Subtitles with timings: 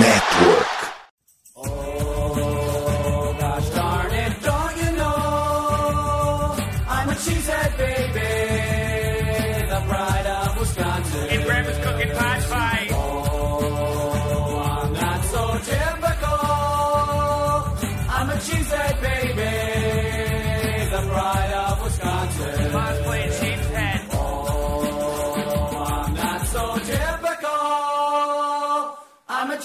[0.00, 0.61] Network.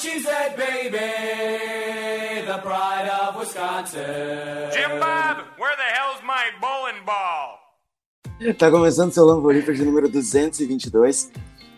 [0.08, 4.72] A cheesehead baby, the pride of Wisconsin.
[4.72, 7.60] Jim Bob, where the hell's my bowling ball?
[8.58, 11.30] Tá começando seu Lamborghini de número 222.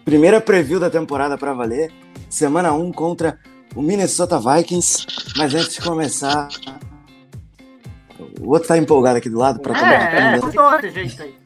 [0.06, 1.92] Primeira preview da temporada pra valer.
[2.30, 3.40] Semana 1 contra
[3.76, 5.08] o Minnesota Vikings.
[5.36, 6.50] Mas antes de começar.
[8.40, 11.34] O outro tá empolgado aqui do lado pra É, é, todo jeito aí.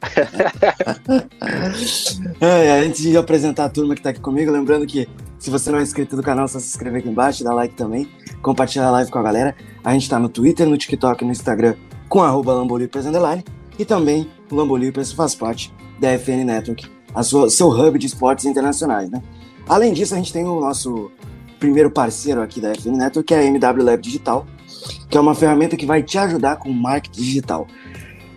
[2.40, 5.08] É, antes de apresentar a turma que tá aqui comigo, lembrando que
[5.38, 7.74] se você não é inscrito no canal, é só se inscrever aqui embaixo, dá like
[7.74, 8.08] também,
[8.40, 9.54] compartilhar a live com a galera.
[9.82, 11.74] A gente tá no Twitter, no TikTok, no Instagram,
[12.08, 13.44] com arroba Lambolipers Underline,
[13.78, 18.44] e também o Lambolipers faz parte da FN Network, a sua, seu hub de esportes
[18.44, 19.22] internacionais, né?
[19.68, 21.10] Além disso, a gente tem o nosso
[21.58, 24.46] primeiro parceiro aqui da FN Network, que é a MW Lab Digital,
[25.08, 27.66] que é uma ferramenta que vai te ajudar com marketing digital.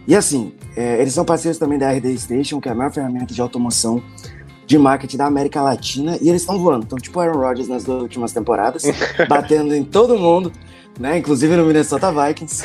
[0.08, 3.34] E assim, é, eles são parceiros também da RD Station, que é a maior ferramenta
[3.34, 4.02] de automoção
[4.66, 6.86] de marketing da América Latina, e eles estão voando.
[6.86, 8.84] Então, tipo Aaron Rodgers nas duas últimas temporadas,
[9.28, 10.52] batendo em todo mundo,
[11.00, 11.18] né?
[11.18, 12.64] Inclusive no Minnesota Vikings.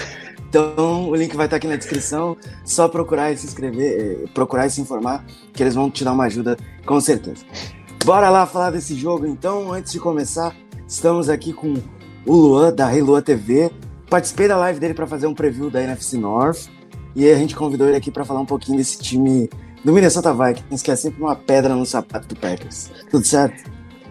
[0.48, 2.36] Então, o link vai estar aqui na descrição.
[2.64, 6.12] Só procurar e se inscrever, eh, procurar e se informar, que eles vão te dar
[6.12, 7.44] uma ajuda, com certeza.
[8.04, 9.72] Bora lá falar desse jogo, então.
[9.72, 10.54] Antes de começar,
[10.86, 11.74] estamos aqui com
[12.26, 13.70] o Luan, da Rei Lua TV.
[14.08, 16.68] Participei da live dele para fazer um preview da NFC North.
[17.14, 19.48] E a gente convidou ele aqui para falar um pouquinho desse time
[19.84, 22.90] do Minnesota Vikings, que é sempre uma pedra no sapato do Packers.
[23.10, 23.70] Tudo certo?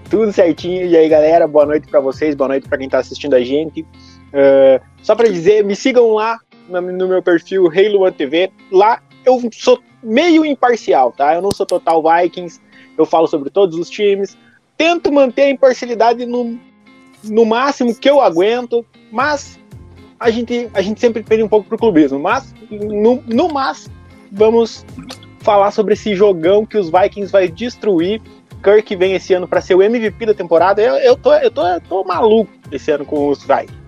[0.10, 0.86] Tudo certinho.
[0.86, 3.82] E aí, galera, boa noite para vocês, boa noite para quem tá assistindo a gente.
[3.82, 8.52] Uh, só para dizer, me sigam lá no, meu perfil Halo TV.
[8.72, 11.36] Lá eu sou meio imparcial, tá?
[11.36, 12.60] Eu não sou total Vikings,
[12.98, 14.38] eu falo sobre todos os times.
[14.78, 16.60] Tento manter a imparcialidade no,
[17.24, 19.60] no máximo que eu aguento, mas
[20.20, 22.20] a gente, a gente sempre pede um pouco pro clubismo.
[22.20, 23.90] Mas, no, no mas,
[24.32, 24.86] vamos
[25.40, 28.22] falar sobre esse jogão que os Vikings vai destruir.
[28.64, 30.82] Kirk vem esse ano para ser o MVP da temporada.
[30.82, 33.82] Eu, eu, tô, eu, tô, eu tô maluco esse ano com os Vikings.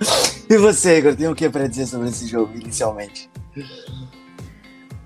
[0.46, 3.30] E você, Igor, tem o que para dizer sobre esse jogo inicialmente?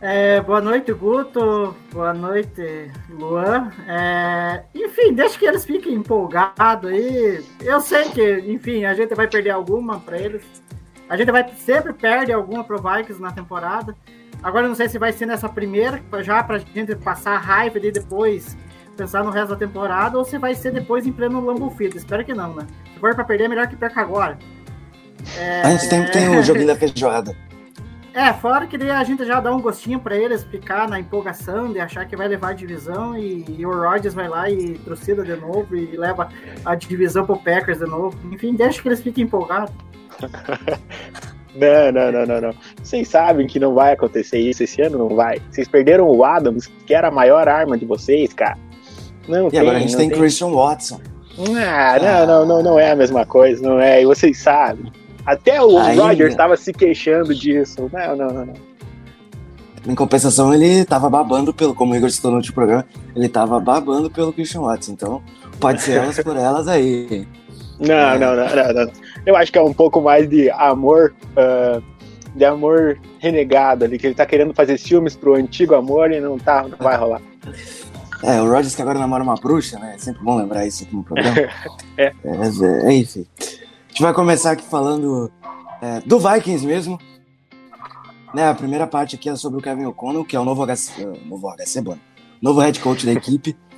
[0.00, 1.74] É, boa noite, Guto.
[1.92, 3.72] Boa noite, Luan.
[3.88, 7.44] É, enfim, deixa que eles fiquem empolgados aí.
[7.60, 10.42] Eu sei que, enfim, a gente vai perder alguma para eles.
[11.08, 13.96] A gente vai sempre perde alguma pro Vikings na temporada.
[14.40, 17.90] Agora não sei se vai ser nessa primeira, já pra gente passar a raiva e
[17.90, 18.56] depois
[18.96, 21.74] pensar no resto da temporada, ou se vai ser depois em pleno Lambeau.
[21.80, 22.66] Espero que não, né?
[22.94, 24.38] Se for pra perder, é melhor que perca agora.
[25.36, 25.62] É...
[25.62, 27.47] A gente tem, tem o joguinho da feijoada.
[28.18, 31.72] É, fora que daí a gente já dá um gostinho pra eles ficar na empolgação
[31.72, 35.22] de achar que vai levar a divisão e, e o Rodgers vai lá e trucida
[35.22, 36.28] de novo e leva
[36.64, 38.18] a divisão pro Packers de novo.
[38.32, 39.72] Enfim, deixa que eles fiquem empolgados.
[41.54, 42.54] Não, não, não, não, não.
[42.80, 45.40] Vocês sabem que não vai acontecer isso esse ano, não vai.
[45.50, 48.56] Vocês perderam o Adams, que era a maior arma de vocês, cara.
[49.26, 50.18] Não E tem, agora a gente não tem tem.
[50.18, 51.00] Christian Watson.
[51.66, 54.00] Ah, não, não, não, não é a mesma coisa, não é.
[54.02, 54.92] E vocês sabem.
[55.28, 56.02] Até o Ainda.
[56.04, 57.90] Rodgers estava se queixando disso.
[57.92, 58.54] Não, não, não, não.
[59.86, 63.60] Em compensação, ele tava babando pelo, como o Igor citou no último programa, ele tava
[63.60, 64.92] babando pelo Christian Watson.
[64.92, 65.22] Então,
[65.60, 67.26] pode ser elas por elas aí.
[67.78, 68.18] Não, É.
[68.18, 68.92] não, não, não, não.
[69.26, 71.80] Eu acho que é um pouco mais de amor, ah,
[72.34, 76.38] de amor renegado ali, que ele tá querendo fazer filmes pro antigo amor e não
[76.38, 77.20] tá, não vai rolar.
[78.22, 79.92] É, o Rodgers que agora namora uma bruxa, né?
[79.94, 81.36] É sempre bom lembrar isso no programa.
[81.98, 82.06] É.
[82.06, 83.26] é, é, enfim.
[83.40, 83.67] A
[83.98, 85.28] gente vai começar aqui falando
[85.82, 87.00] é, do Vikings mesmo.
[88.32, 91.04] Né, a primeira parte aqui é sobre o Kevin O'Connell, que é o novo HC,
[91.04, 91.98] uh, novo HC, bom,
[92.40, 93.56] novo head coach da equipe.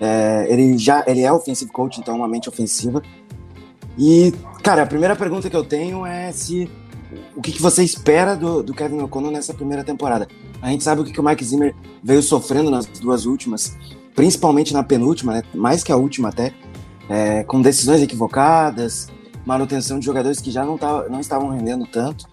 [0.00, 3.02] É, ele já ele é offensive coach, então é uma mente ofensiva.
[3.98, 4.32] E,
[4.62, 6.70] cara, a primeira pergunta que eu tenho é se
[7.34, 10.28] o que, que você espera do, do Kevin O'Connell nessa primeira temporada.
[10.62, 13.76] A gente sabe o que, que o Mike Zimmer veio sofrendo nas duas últimas,
[14.14, 16.54] principalmente na penúltima, né, mais que a última até,
[17.08, 19.10] é, com decisões equivocadas,
[19.48, 22.26] manutenção de jogadores que já não, tava, não estavam rendendo tanto.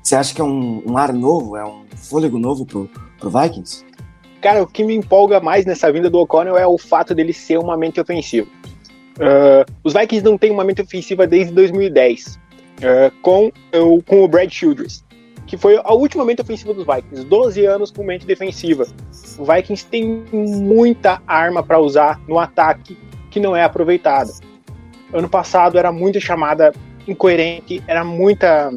[0.00, 2.88] Você acha que é um, um ar novo, é um fôlego novo pro,
[3.18, 3.84] pro Vikings?
[4.40, 7.58] Cara, o que me empolga mais nessa vinda do O'Connell é o fato dele ser
[7.58, 8.46] uma mente ofensiva.
[9.16, 14.28] Uh, os Vikings não têm uma mente ofensiva desde 2010, uh, com, uh, com o
[14.28, 15.04] Brad Childress,
[15.48, 17.24] que foi a última mente ofensiva dos Vikings.
[17.24, 18.86] 12 anos com mente defensiva.
[19.36, 22.96] O Vikings tem muita arma para usar no ataque
[23.28, 24.32] que não é aproveitada.
[25.12, 26.72] Ano passado era muita chamada
[27.06, 28.70] incoerente, era muita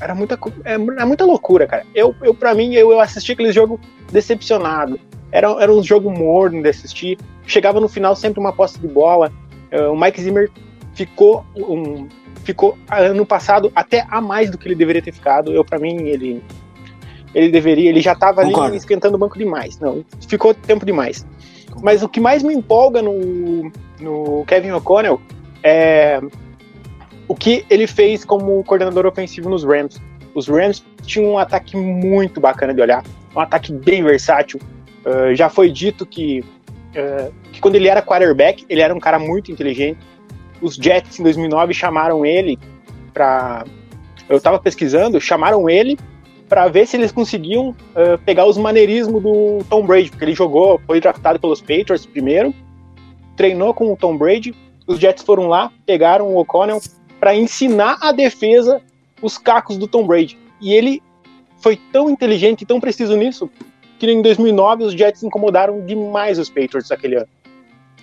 [0.00, 1.86] era muita é, é muita loucura, cara.
[1.94, 3.80] Eu, eu para mim eu, eu assisti aquele jogo
[4.10, 4.98] decepcionado.
[5.30, 7.18] Era, era um jogo morno de assistir.
[7.46, 9.32] Chegava no final sempre uma posse de bola.
[9.72, 10.50] Uh, o Mike Zimmer
[10.94, 12.06] ficou um,
[12.44, 15.52] ficou ano passado até a mais do que ele deveria ter ficado.
[15.52, 16.42] Eu para mim ele
[17.34, 19.78] ele deveria, ele já estava ali esquentando o banco demais.
[19.78, 21.26] Não, ficou tempo demais.
[21.66, 21.84] Concordo.
[21.84, 25.18] Mas o que mais me empolga no, no Kevin O'Connell
[25.62, 26.20] é
[27.28, 30.00] o que ele fez como coordenador ofensivo nos Rams.
[30.34, 33.02] Os Rams tinham um ataque muito bacana de olhar,
[33.34, 34.60] um ataque bem versátil.
[35.04, 39.18] Uh, já foi dito que, uh, que quando ele era quarterback, ele era um cara
[39.18, 39.98] muito inteligente.
[40.60, 42.58] Os Jets em 2009 chamaram ele
[43.12, 43.64] para.
[44.28, 45.98] Eu estava pesquisando, chamaram ele
[46.48, 50.78] para ver se eles conseguiam uh, pegar os maneirismos do Tom Brady, porque ele jogou,
[50.86, 52.54] foi draftado pelos Patriots primeiro,
[53.36, 54.54] treinou com o Tom Brady,
[54.86, 56.80] os Jets foram lá, pegaram o O'Connell
[57.20, 58.80] para ensinar a defesa
[59.20, 60.38] os cacos do Tom Brady.
[60.60, 61.02] E ele
[61.58, 63.48] foi tão inteligente e tão preciso nisso
[63.98, 67.28] que em 2009 os Jets incomodaram demais os Patriots aquele ano.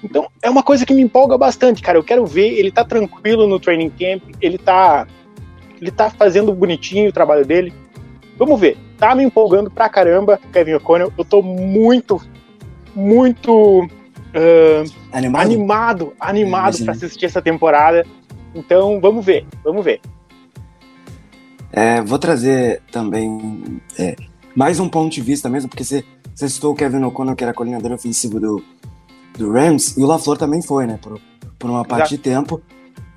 [0.01, 1.97] Então é uma coisa que me empolga bastante, cara.
[1.97, 5.05] Eu quero ver, ele tá tranquilo no training camp, ele tá
[5.81, 7.73] ele tá fazendo bonitinho o trabalho dele.
[8.37, 8.77] Vamos ver.
[8.97, 11.11] Tá me empolgando pra caramba, Kevin O'Connell.
[11.17, 12.21] Eu tô muito,
[12.95, 13.87] muito
[14.29, 18.05] uh, animado, animado, animado para assistir essa temporada.
[18.53, 20.01] Então, vamos ver, vamos ver.
[21.71, 24.15] É, vou trazer também é,
[24.55, 26.03] mais um ponto de vista mesmo, porque você,
[26.33, 28.63] você citou o Kevin O'Connell, que era coordenador ofensivo do,
[29.37, 31.19] do Rams, e o LaFleur também foi, né, por,
[31.57, 32.17] por uma parte Exato.
[32.17, 32.61] de tempo.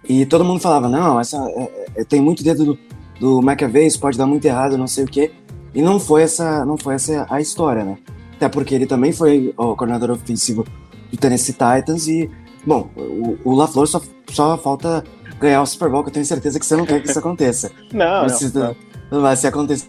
[0.08, 2.78] E todo mundo falava, não, essa é, é, tem muito dedo do,
[3.18, 5.32] do McAvey, isso pode dar muito errado, não sei o quê.
[5.74, 7.96] E não foi essa, não foi essa a história, né?
[8.36, 10.66] Até porque ele também foi o coordenador ofensivo
[11.12, 12.28] do Tennessee Titans e,
[12.66, 14.00] bom, o, o LaFleur só,
[14.30, 15.04] só falta
[15.38, 17.70] ganhar o Super Bowl, que eu tenho certeza que você não quer que isso aconteça.
[17.92, 18.76] não, Mas, não, não.
[19.10, 19.20] não.
[19.20, 19.88] Mas se acontecer...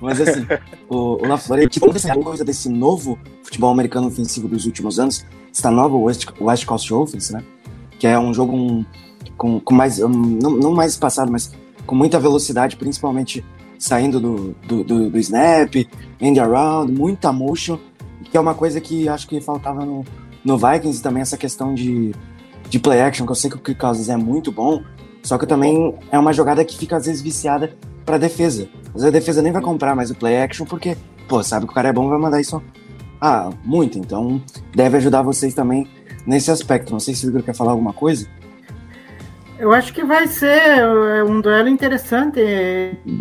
[0.00, 0.46] Mas assim,
[0.88, 5.24] o, o LaFleur, ele tipo, essa coisa desse novo futebol americano ofensivo dos últimos anos,
[5.54, 7.42] essa nova West, West Coast Offense, né?
[7.98, 8.84] Que é um jogo um,
[9.36, 11.52] com, com mais, um, não, não mais espaçado, mas
[11.86, 13.44] com muita velocidade, principalmente
[13.80, 15.74] saindo do, do, do, do snap,
[16.20, 17.78] end around, muita motion,
[18.30, 20.04] que é uma coisa que acho que faltava no,
[20.44, 22.14] no Vikings também essa questão de,
[22.68, 24.82] de play action, que eu sei que o Kirk Cousins é muito bom,
[25.22, 27.74] só que também é uma jogada que fica às vezes viciada
[28.04, 28.68] para defesa.
[28.88, 30.96] Às vezes a defesa nem vai comprar mais o play action porque,
[31.26, 32.62] pô, sabe que o cara é bom, vai mandar isso
[33.18, 33.98] ah, muito.
[33.98, 34.42] Então
[34.74, 35.86] deve ajudar vocês também
[36.26, 36.92] nesse aspecto.
[36.92, 38.26] Não sei se o Igor quer falar alguma coisa.
[39.60, 42.40] Eu acho que vai ser é, um duelo interessante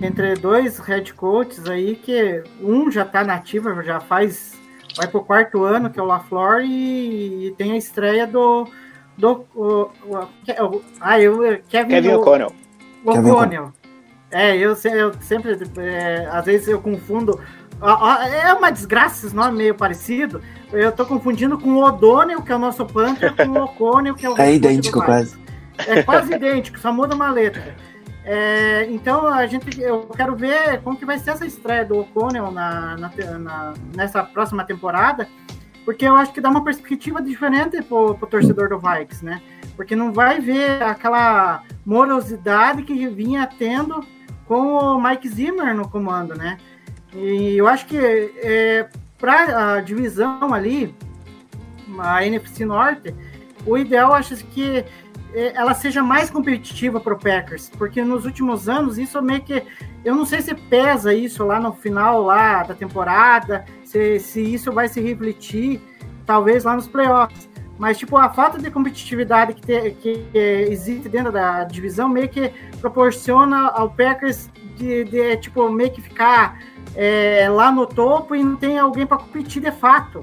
[0.01, 4.57] entre dois head coaches aí, que um já está nativa, já faz.
[4.95, 8.65] Vai pro quarto ano, que é o LaFleur, e, e tem a estreia do.
[9.17, 12.55] do o, o, ah, eu, Kevin, Kevin O'Connell.
[13.05, 13.73] O'Connell.
[14.31, 15.57] É, eu, eu sempre.
[15.77, 17.37] É, às vezes eu confundo
[17.81, 20.41] é uma desgraça esse nome meio parecido.
[20.71, 24.25] Eu tô confundindo com o O'Donnell, que é o nosso Panther, com o O'Connell, que
[24.25, 25.37] é o É idêntico quase.
[25.87, 27.75] É quase idêntico, só muda uma letra.
[28.23, 32.51] É, então a gente, eu quero ver como que vai ser essa estreia do O'Connell
[32.51, 35.27] na, na, na, nessa próxima temporada,
[35.85, 39.41] porque eu acho que dá uma perspectiva diferente pro, pro torcedor do Vikings, né?
[39.75, 44.05] Porque não vai ver aquela morosidade que vinha tendo
[44.45, 46.57] com o Mike Zimmer no comando, né?
[47.13, 48.87] E eu acho que é,
[49.17, 50.93] para a divisão ali,
[51.97, 53.15] a NFC Norte,
[53.65, 54.85] o ideal acho que
[55.33, 59.63] ela seja mais competitiva para o Packers, porque nos últimos anos isso meio que
[60.03, 64.71] eu não sei se pesa isso lá no final lá da temporada, se, se isso
[64.71, 65.81] vai se refletir
[66.25, 67.49] talvez lá nos playoffs.
[67.77, 72.51] Mas, tipo, a falta de competitividade que, te, que existe dentro da divisão meio que
[72.81, 76.59] proporciona ao Packers de, de tipo, meio que ficar
[76.93, 80.19] é, lá no topo e não tem alguém para competir de fato,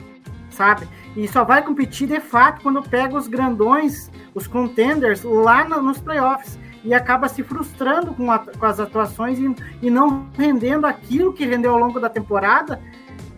[0.51, 0.87] sabe?
[1.17, 5.99] E só vai competir de fato quando pega os grandões, os contenders, lá no, nos
[5.99, 6.59] playoffs.
[6.85, 9.52] E acaba se frustrando com, a, com as atuações e,
[9.83, 12.81] e não rendendo aquilo que rendeu ao longo da temporada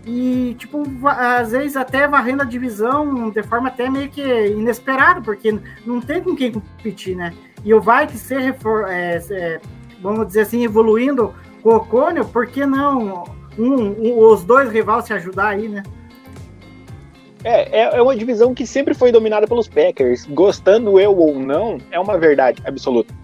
[0.05, 5.59] e, tipo, às vezes até varrendo a divisão de forma até meio que inesperada, porque
[5.85, 7.35] não tem com quem competir, né?
[7.63, 8.57] E o vai que ser,
[8.89, 9.61] é, é,
[10.01, 13.25] vamos dizer assim, evoluindo com o Ocônio, por que não
[13.59, 15.83] um, um, os dois rivais se ajudar aí, né?
[17.45, 20.27] É, é, é uma divisão que sempre foi dominada pelos Packers.
[20.27, 23.15] Gostando eu ou não, é uma verdade absoluta.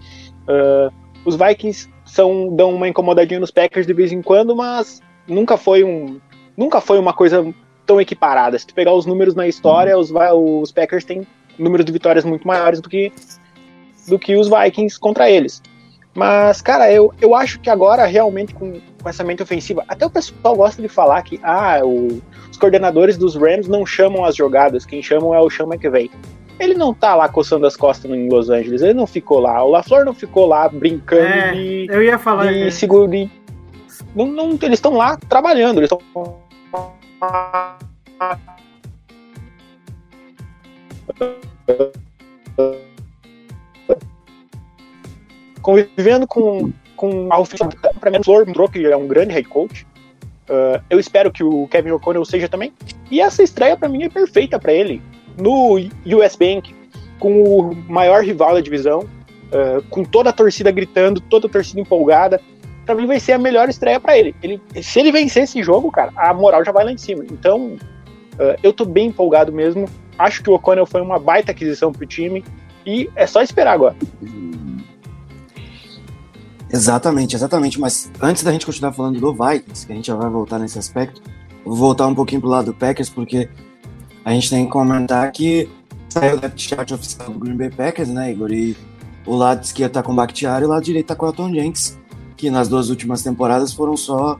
[0.47, 0.93] Uh,
[1.25, 5.83] os Vikings são, dão uma incomodadinha nos Packers de vez em quando, mas nunca foi
[5.83, 6.19] um
[6.55, 7.53] nunca foi uma coisa
[7.85, 8.57] tão equiparada.
[8.57, 11.27] Se tu pegar os números na história, os, Va- os Packers têm
[11.59, 13.11] número de vitórias muito maiores do que
[14.07, 15.61] do que os Vikings contra eles.
[16.13, 20.09] Mas, cara, eu, eu acho que agora, realmente, com, com essa mente ofensiva, até o
[20.09, 22.21] pessoal gosta de falar que ah, o-
[22.55, 26.09] os coordenadores dos Rams não chamam as jogadas, quem chamam é o Sean McVay.
[26.57, 29.61] Ele não tá lá coçando as costas em Los Angeles, ele não ficou lá.
[29.61, 32.45] O LaFleur não ficou lá brincando É, de, Eu ia falar.
[32.53, 32.71] de né?
[32.71, 33.11] seguro.
[33.11, 33.29] de-
[34.15, 35.99] não, não, eles estão lá trabalhando, eles estão
[45.61, 47.69] convivendo com, com a ofensiva.
[47.99, 49.85] Para mim, o Flor mostrou que é um grande head coach.
[50.49, 52.71] Uh, eu espero que o Kevin O'Connell seja também.
[53.09, 55.01] E essa estreia, para mim, é perfeita para ele.
[55.37, 56.73] No US Bank,
[57.19, 61.81] com o maior rival da divisão, uh, com toda a torcida gritando, toda a torcida
[61.81, 62.39] empolgada.
[62.85, 64.35] Para mim, vai ser a melhor estreia para ele.
[64.43, 64.61] ele.
[64.81, 67.23] Se ele vencer esse jogo, cara, a moral já vai lá em cima.
[67.25, 67.77] Então,
[68.33, 69.89] uh, eu tô bem empolgado mesmo.
[70.17, 72.43] Acho que o O'Connell foi uma baita aquisição pro time.
[72.85, 73.95] E é só esperar agora.
[76.71, 77.79] Exatamente, exatamente.
[77.79, 80.79] Mas antes da gente continuar falando do Vikings, que a gente já vai voltar nesse
[80.79, 81.21] aspecto,
[81.63, 83.49] vou voltar um pouquinho pro lado do Packers, porque
[84.23, 85.69] a gente tem que comentar que
[86.09, 88.51] saiu o depth chart oficial do Green Bay Packers, né, Igor?
[88.51, 88.75] E
[89.25, 91.53] o lado esquerdo tá com o Bakhtiari e o lado direito tá com o Elton
[91.53, 91.97] Jenks,
[92.37, 94.39] que nas duas últimas temporadas foram só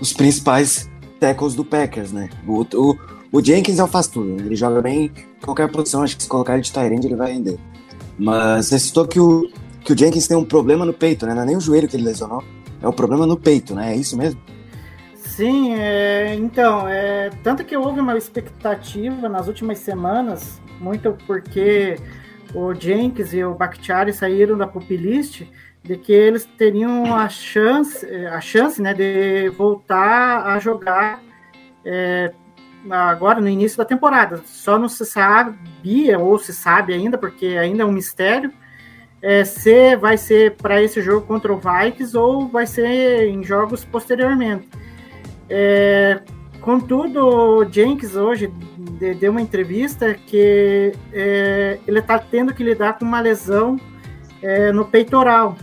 [0.00, 2.28] os principais tackles do Packers, né?
[2.46, 2.98] O, o,
[3.32, 4.44] o Jenkins é o faz tudo, né?
[4.44, 7.32] ele joga bem em qualquer posição, acho que se colocar ele de Tyrande ele vai
[7.32, 7.58] render.
[8.18, 9.48] Mas você citou que o,
[9.88, 11.32] que o Jenkins tem um problema no peito, né?
[11.32, 12.44] Não é nem o joelho que ele lesionou,
[12.82, 13.94] é o problema no peito, né?
[13.94, 14.38] É isso mesmo?
[15.14, 21.96] Sim, é, então, é, tanto que houve uma expectativa nas últimas semanas, muito porque
[22.54, 25.44] o Jenkins e o Bakhtiari saíram da pupilist,
[25.82, 31.22] de que eles teriam a chance, a chance né, de voltar a jogar
[31.82, 32.30] é,
[32.90, 34.42] agora no início da temporada.
[34.44, 38.52] Só não se sabia, ou se sabe ainda, porque ainda é um mistério,
[39.22, 43.84] é, se vai ser para esse jogo contra o Vikings ou vai ser em jogos
[43.84, 44.68] posteriormente.
[45.50, 46.20] É,
[46.60, 52.98] contudo, o Jenkins hoje de- deu uma entrevista que é, ele está tendo que lidar
[52.98, 53.78] com uma lesão
[54.42, 55.56] é, no peitoral.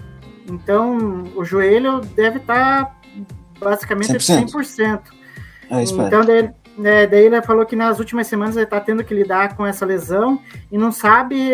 [0.50, 2.96] Então, o joelho deve estar
[3.60, 4.52] basicamente 100%.
[4.52, 5.02] 100%.
[5.70, 9.14] É Então, daí, né, daí ele falou que nas últimas semanas ele está tendo que
[9.14, 10.40] lidar com essa lesão
[10.72, 11.50] e não sabe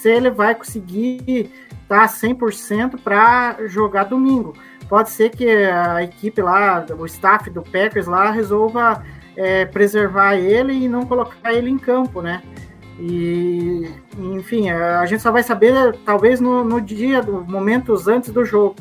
[0.00, 1.50] se ele vai conseguir
[1.82, 4.54] estar 100% para jogar domingo.
[4.88, 9.04] Pode ser que a equipe lá, o staff do Packers lá, resolva
[9.36, 12.42] é, preservar ele e não colocar ele em campo, né?
[12.98, 18.44] E, enfim, a gente só vai saber talvez no, no dia, do momentos antes do
[18.44, 18.76] jogo.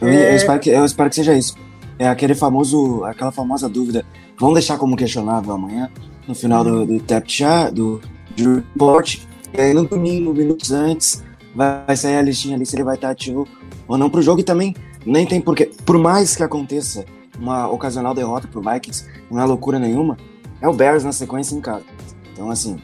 [0.00, 1.56] Eu, eu espero que, eu espero que seja isso.
[1.98, 4.04] É aquele famoso, aquela famosa dúvida.
[4.38, 5.90] Vamos deixar como questionável amanhã,
[6.26, 8.00] no final do, do tap chat, do,
[8.36, 9.20] do report.
[9.56, 13.10] E aí no domingo, minutos antes, vai, sair a listinha ali se ele vai estar
[13.10, 13.48] ativo
[13.88, 14.40] ou não pro jogo.
[14.40, 15.70] E também nem tem porquê.
[15.86, 17.06] Por mais que aconteça
[17.38, 20.18] uma ocasional derrota pro Vikings, não é loucura nenhuma,
[20.60, 21.84] é o Bears na sequência em casa.
[22.32, 22.78] Então, assim,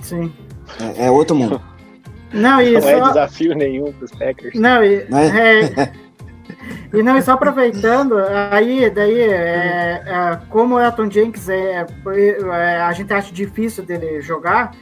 [0.00, 0.32] Sim.
[0.96, 1.60] é, é outro mundo.
[2.32, 4.58] Não, e Não é desafio nenhum pros Packers.
[4.58, 5.64] Não, e, Né?
[5.76, 5.92] é,
[6.92, 8.14] e não, e só aproveitando,
[8.50, 14.20] aí, daí, é, é, como o Elton Jenkins é, é, a gente acha difícil dele
[14.20, 14.74] jogar,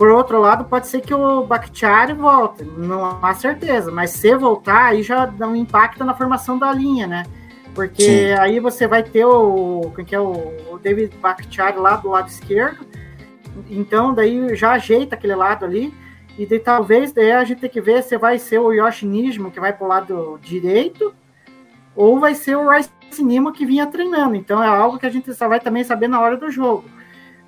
[0.00, 4.86] por outro lado, pode ser que o Bakhtiari volte, não há certeza, mas se voltar,
[4.86, 7.24] aí já dá um impacto na formação da linha, né?
[7.74, 8.32] Porque Sim.
[8.32, 10.32] aí você vai ter o, quem que é o,
[10.72, 12.86] o David Bakhtiari lá do lado esquerdo,
[13.68, 15.92] então daí já ajeita aquele lado ali,
[16.38, 19.50] e daí, talvez daí a gente tem que ver se vai ser o Yoshi Nijimo
[19.50, 21.14] que vai pro lado direito
[21.94, 24.34] ou vai ser o Rice Nimo que vinha treinando.
[24.34, 26.88] Então é algo que a gente só vai também saber na hora do jogo.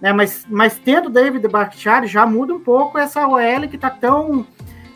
[0.03, 0.13] Né?
[0.13, 4.45] Mas, mas tendo David Bakhtiari já muda um pouco essa OL que tá tão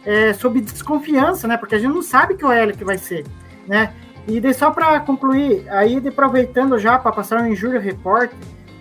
[0.04, 1.56] é, sob desconfiança, né?
[1.56, 3.24] Porque a gente não sabe que OL que vai ser,
[3.68, 3.94] né?
[4.26, 8.32] E daí só para concluir, aí de aproveitando já para passar um injury report,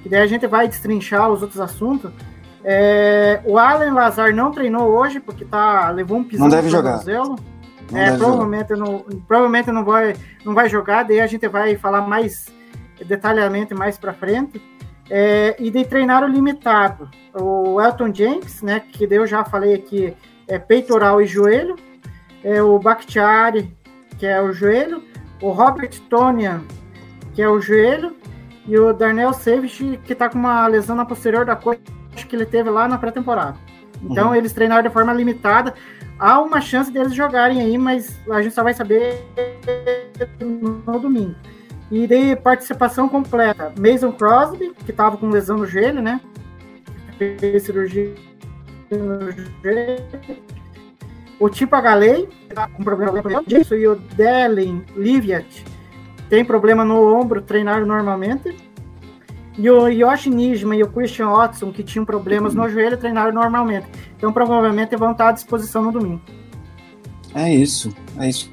[0.01, 2.11] que daí a gente vai destrinchar os outros assuntos.
[2.63, 7.03] É, o Alan Lazar não treinou hoje porque tá levou um pisão Não deve jogar.
[7.91, 8.17] Não É, deve jogar.
[8.17, 12.47] provavelmente não, provavelmente não vai, não vai jogar, daí a gente vai falar mais
[13.05, 14.59] detalhadamente mais para frente.
[15.09, 17.09] É, e de treinaram limitado.
[17.33, 20.15] O Elton Jenks, né, que eu já falei aqui,
[20.47, 21.75] é peitoral e joelho.
[22.43, 23.75] É o Bakhtiari,
[24.17, 25.03] que é o joelho.
[25.41, 26.63] O Robert Tonian,
[27.33, 28.15] que é o joelho.
[28.67, 31.79] E o Darnell Savage, que tá com uma lesão na posterior da coxa
[32.27, 33.57] que ele teve lá na pré-temporada.
[34.01, 35.73] Então eles treinaram de forma limitada.
[36.17, 39.23] Há uma chance deles jogarem aí, mas a gente só vai saber
[40.39, 41.35] no domingo.
[41.91, 43.73] E daí, participação completa.
[43.77, 46.19] Mason Crosby, que tava com lesão no joelho, né?
[47.17, 48.13] Fez cirurgia
[48.91, 49.31] no
[49.63, 50.03] joelho.
[51.39, 55.65] O Tipo Galei, tá com problema disso, e o Dellen Liviat,
[56.29, 58.55] tem problema no ombro, treinaram normalmente.
[59.57, 63.87] E o Yoshi Nijima e o Christian Watson, que tinham problemas no joelho, treinaram normalmente.
[64.17, 66.21] Então, provavelmente, vão estar à disposição no domingo.
[67.33, 68.51] É isso, é isso.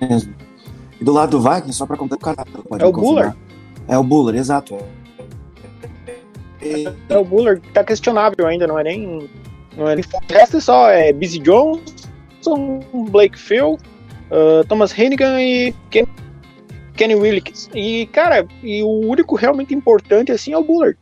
[0.00, 0.34] Mesmo.
[1.00, 2.44] E do lado do Vikings, só pra contar o cara.
[2.78, 2.92] É o.
[2.92, 3.34] Buller.
[3.88, 4.78] É o Buller, exato.
[7.08, 9.28] É o Buller que tá questionável ainda, não é nem.
[9.76, 12.80] Não é nem é só é Busy Johnson,
[13.10, 13.72] Blake Phil,
[14.30, 16.06] uh, Thomas Hennigan e Ken,
[16.96, 17.68] Kenny Wilkes.
[17.74, 20.96] E, cara, e o único realmente importante assim é o Buller.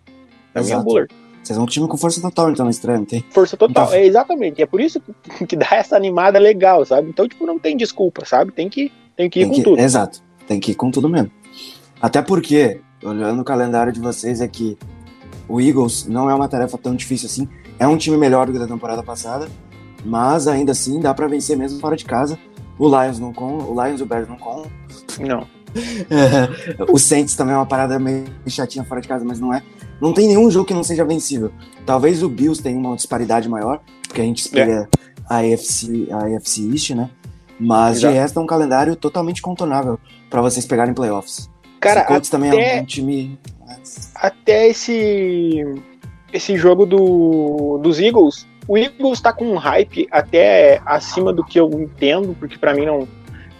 [0.55, 0.83] Mim é o.
[0.83, 1.09] Buller.
[1.43, 3.25] Vocês vão com time com força total, então, nesse treino, tem?
[3.31, 3.87] Força total.
[3.87, 4.63] Então- É exatamente.
[4.63, 7.09] É por isso que, que dá essa animada legal, sabe?
[7.09, 8.53] Então, tipo, não tem desculpa, sabe?
[8.53, 9.81] Tem que, tem que ir Tem com que- tudo.
[9.81, 10.23] Exato.
[10.47, 11.31] Tem que ir com tudo mesmo.
[12.01, 14.77] Até porque, olhando o calendário de vocês, é que
[15.49, 17.49] o Eagles não é uma tarefa tão difícil assim.
[17.79, 19.49] É um time melhor do que da temporada passada,
[20.05, 22.39] mas ainda assim dá pra vencer mesmo fora de casa.
[22.79, 24.65] O Lions não com, o Lions e o Bears não com.
[25.21, 25.47] Não.
[26.93, 29.63] o Saints também é uma parada meio chatinha fora de casa, mas não é.
[30.03, 31.53] Não tem nenhum jogo que não seja vencível.
[31.87, 34.89] Talvez o Bills tenha uma disparidade maior, porque a gente espelha
[35.31, 37.09] a AFC, a AFC East, né?
[37.61, 38.13] Mas Exato.
[38.13, 41.49] de resto é um calendário totalmente contornável pra vocês pegarem playoffs.
[41.79, 43.39] Cara, Colts também até- é um time.
[44.17, 45.65] até esse
[46.33, 51.61] esse jogo do, dos Eagles, o Eagles tá com um hype até acima do que
[51.61, 53.07] eu entendo, porque pra mim não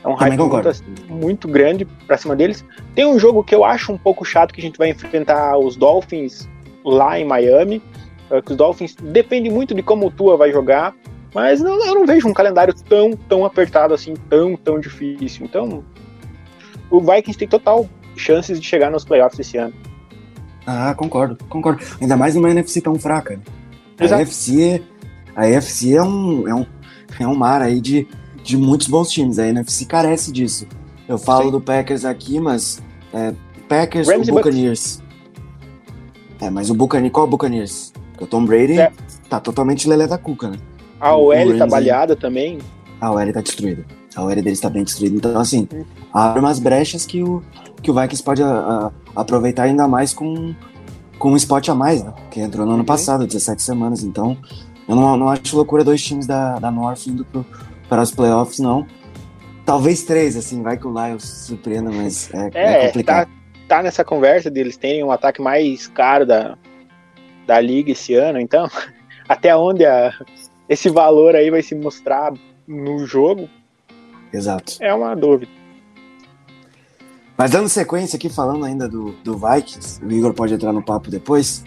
[0.05, 2.65] é um Também hype muito, assim, muito grande pra cima deles.
[2.95, 5.77] Tem um jogo que eu acho um pouco chato que a gente vai enfrentar os
[5.77, 6.49] Dolphins
[6.85, 7.81] lá em Miami,
[8.31, 10.95] eh, que os Dolphins depende muito de como o Tua vai jogar,
[11.33, 15.47] mas não, eu não vejo um calendário tão tão apertado assim, tão tão difícil.
[15.47, 15.85] Então,
[16.91, 19.73] o Vikings tem total chances de chegar nos playoffs esse ano.
[20.67, 21.83] Ah, concordo, concordo.
[22.01, 23.37] Ainda mais numa NFC tão fraca.
[23.37, 23.43] né?
[23.99, 24.23] A Exato.
[24.23, 24.83] NFC,
[25.35, 26.67] a NFC é um, é um,
[27.21, 28.07] é um mar aí de,
[28.43, 29.39] de muitos bons times.
[29.39, 30.67] A NFC carece disso.
[31.09, 31.51] Eu falo Sim.
[31.53, 33.33] do Packers aqui, mas é,
[33.69, 34.37] Packers Rams e ou.
[34.39, 35.03] Buccaneers.
[36.41, 37.93] É, mas o Buccaneers, qual Buccaneers?
[38.13, 38.93] Porque o Tom Brady É.
[39.29, 40.57] tá totalmente lelé da cuca, né?
[41.01, 42.59] A O OL tá baleada também.
[43.01, 43.85] A OL tá destruída.
[44.15, 45.17] A OL deles tá bem destruída.
[45.17, 45.67] Então, assim,
[46.13, 47.43] abre umas brechas que o,
[47.83, 48.47] que o Vikings pode a-
[49.17, 50.55] a- aproveitar ainda mais com,
[51.19, 52.13] com um spot a mais, né?
[52.31, 52.87] Que entrou no ano Uhum.
[52.87, 54.03] passado, 17 semanas.
[54.05, 54.37] Então,
[54.89, 57.45] eu não, não acho loucura dois times da, da North indo pro,
[57.93, 58.87] para os playoffs, não.
[59.67, 63.27] Talvez três, assim, vai que o Lions surpreenda, mas é, é É, complicado.
[63.29, 66.57] tá, tá nessa conversa deles terem um ataque mais caro da,
[67.47, 68.67] da liga esse ano, então
[69.29, 70.11] até onde a-
[70.71, 72.33] esse valor aí vai se mostrar
[72.67, 73.47] no jogo
[74.33, 74.79] Exato.
[74.81, 75.53] é uma dúvida.
[77.37, 81.11] Mas dando sequência aqui, falando ainda do, do Vikings, o Igor pode entrar no papo
[81.11, 81.63] depois.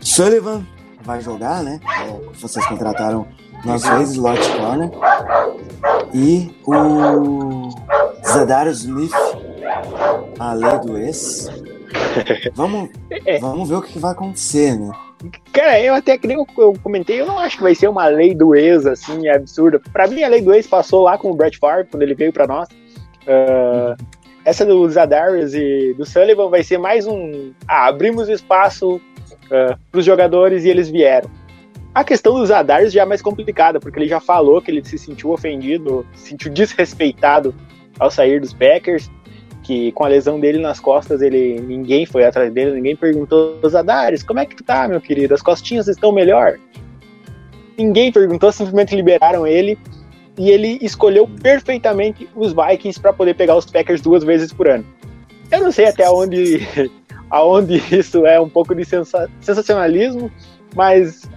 [0.00, 0.64] Sullivan
[1.02, 1.80] vai jogar, né?
[2.06, 3.26] É, vocês contrataram
[3.64, 4.90] nosso ex-slot corner.
[6.14, 7.70] E o
[8.26, 9.12] Zadarius Smith,
[10.38, 11.48] a lei do ex.
[12.54, 12.88] Vamos,
[13.26, 13.38] É.
[13.38, 14.92] vamos ver o que vai acontecer, né?
[15.52, 18.06] Cara, eu até que nem eu, eu comentei, eu não acho que vai ser uma
[18.06, 19.80] lei do ex, assim, absurda.
[19.92, 22.32] Pra mim, a lei do ex passou lá com o Brett Favre, quando ele veio
[22.32, 22.68] pra nós.
[23.26, 23.96] Ah,
[24.44, 27.52] essa do Zadarius e do Sullivan vai ser mais um...
[27.68, 31.28] Ah, abrimos espaço uh, pros jogadores e eles vieram.
[31.94, 34.96] A questão do Zadarius já é mais complicada, porque ele já falou que ele se
[34.96, 37.54] sentiu ofendido, se sentiu desrespeitado
[37.98, 39.10] ao sair dos Packers,
[39.62, 44.22] que com a lesão dele nas costas, ele ninguém foi atrás dele, ninguém perguntou, Zadarius,
[44.22, 45.34] como é que tu tá, meu querido?
[45.34, 46.58] As costinhas estão melhor?
[47.76, 49.78] Ninguém perguntou, simplesmente liberaram ele
[50.38, 54.84] e ele escolheu perfeitamente os Vikings para poder pegar os Packers duas vezes por ano.
[55.50, 56.60] Eu não sei até onde,
[57.28, 60.30] aonde isso é um pouco de sensa- sensacionalismo,
[60.74, 61.28] mas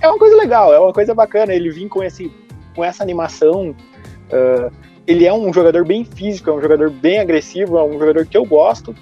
[0.00, 2.30] é uma coisa legal, é uma coisa bacana ele vir com, esse,
[2.74, 3.74] com essa animação.
[4.32, 4.70] ah,
[5.06, 8.36] ele é um jogador bem físico, é um jogador bem agressivo, é um jogador que
[8.36, 8.94] eu gosto.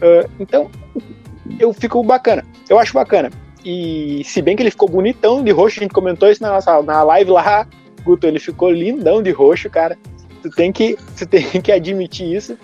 [0.00, 0.70] Ah, então,
[1.58, 2.44] eu fico bacana.
[2.68, 3.30] Eu acho bacana.
[3.64, 6.82] E se bem que ele ficou bonitão de roxo, a gente comentou isso na nossa
[6.82, 7.66] na live lá,
[8.04, 9.96] Guto, ele ficou lindão de roxo, cara.
[10.42, 12.58] Tu tem que, tu tem que admitir isso.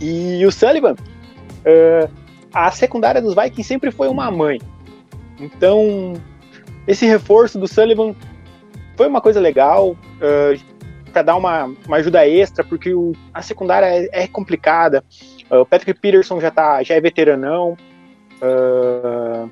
[0.00, 0.96] E o Sullivan,
[1.66, 2.08] ah,
[2.52, 4.60] a secundária dos Vikings sempre foi uma mãe.
[5.38, 6.14] Então,
[6.86, 8.14] esse reforço do Sullivan
[8.96, 9.96] foi uma coisa legal.
[11.12, 15.04] para dar uma, uma ajuda extra, porque o, a secundária é, é complicada.
[15.50, 17.76] Uh, o Patrick Peterson já, tá, já é veteranão.
[18.40, 19.50] Uh,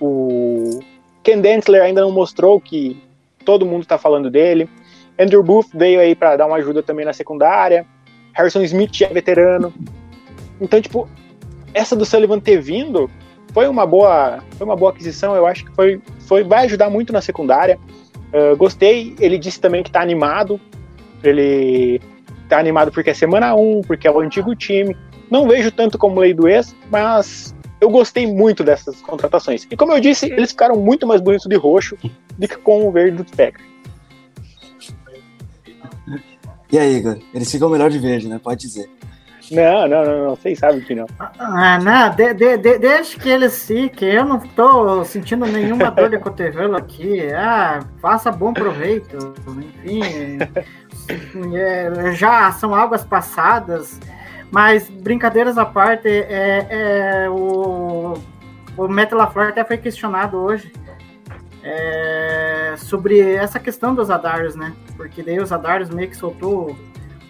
[0.00, 0.80] o
[1.22, 3.02] Ken Dentler ainda não mostrou que
[3.44, 4.68] todo mundo está falando dele.
[5.18, 7.86] Andrew Booth veio aí para dar uma ajuda também na secundária.
[8.32, 9.72] Harrison Smith é veterano.
[10.60, 11.08] Então, tipo,
[11.72, 13.10] essa do Sullivan ter vindo
[13.54, 15.36] foi uma boa, foi uma boa aquisição.
[15.36, 17.78] Eu acho que foi, foi vai ajudar muito na secundária.
[18.32, 19.14] Uh, gostei.
[19.20, 20.60] Ele disse também que tá animado.
[21.22, 22.00] Ele
[22.48, 24.96] tá animado porque é semana 1, porque é o antigo time.
[25.30, 29.66] Não vejo tanto como lei do ex, mas eu gostei muito dessas contratações.
[29.70, 31.96] E como eu disse, eles ficaram muito mais bonitos de roxo
[32.36, 33.64] do que com o verde do Packers.
[36.72, 37.18] E aí, Igor?
[37.32, 38.40] Eles ficam melhor de verde, né?
[38.42, 38.90] Pode dizer.
[39.50, 40.36] Não, não, não, não.
[40.36, 41.06] Vocês sabem que não.
[41.18, 44.10] Ah, não, de, de, de, deixa que eles fiquem.
[44.10, 47.32] Eu não tô sentindo nenhuma dor de cotovelo aqui.
[47.32, 49.34] Ah, faça bom proveito.
[49.84, 50.38] Enfim,
[51.56, 54.00] é, já são águas passadas.
[54.50, 56.66] Mas, brincadeiras à parte, é,
[57.24, 58.14] é o,
[58.76, 60.72] o Matt LaFleur até foi questionado hoje
[61.64, 64.74] é, sobre essa questão dos Adarios, né?
[64.96, 66.76] Porque daí os Adarios meio que soltou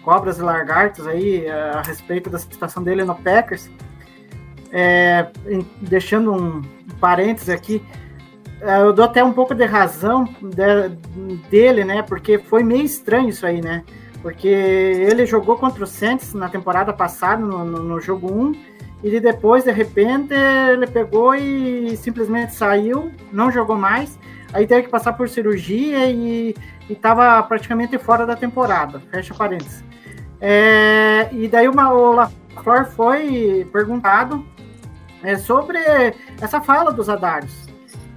[0.05, 3.69] cobras e lagartos aí a respeito da situação dele no Packers.
[4.71, 5.27] É,
[5.81, 6.61] deixando um
[6.99, 7.83] parênteses aqui,
[8.61, 10.89] é, eu dou até um pouco de razão de,
[11.49, 12.03] dele, né?
[12.03, 13.83] Porque foi meio estranho isso aí, né?
[14.21, 18.53] Porque ele jogou contra o Saints na temporada passada, no, no, no jogo 1,
[19.03, 24.17] e depois, de repente, ele pegou e simplesmente saiu, não jogou mais.
[24.51, 26.55] Aí teve que passar por cirurgia e
[26.89, 28.99] estava praticamente fora da temporada.
[29.11, 29.83] Fecha parênteses.
[30.39, 34.45] É, e daí uma, o LaFleur foi perguntado
[35.23, 35.79] é, sobre
[36.41, 37.65] essa fala dos Adários.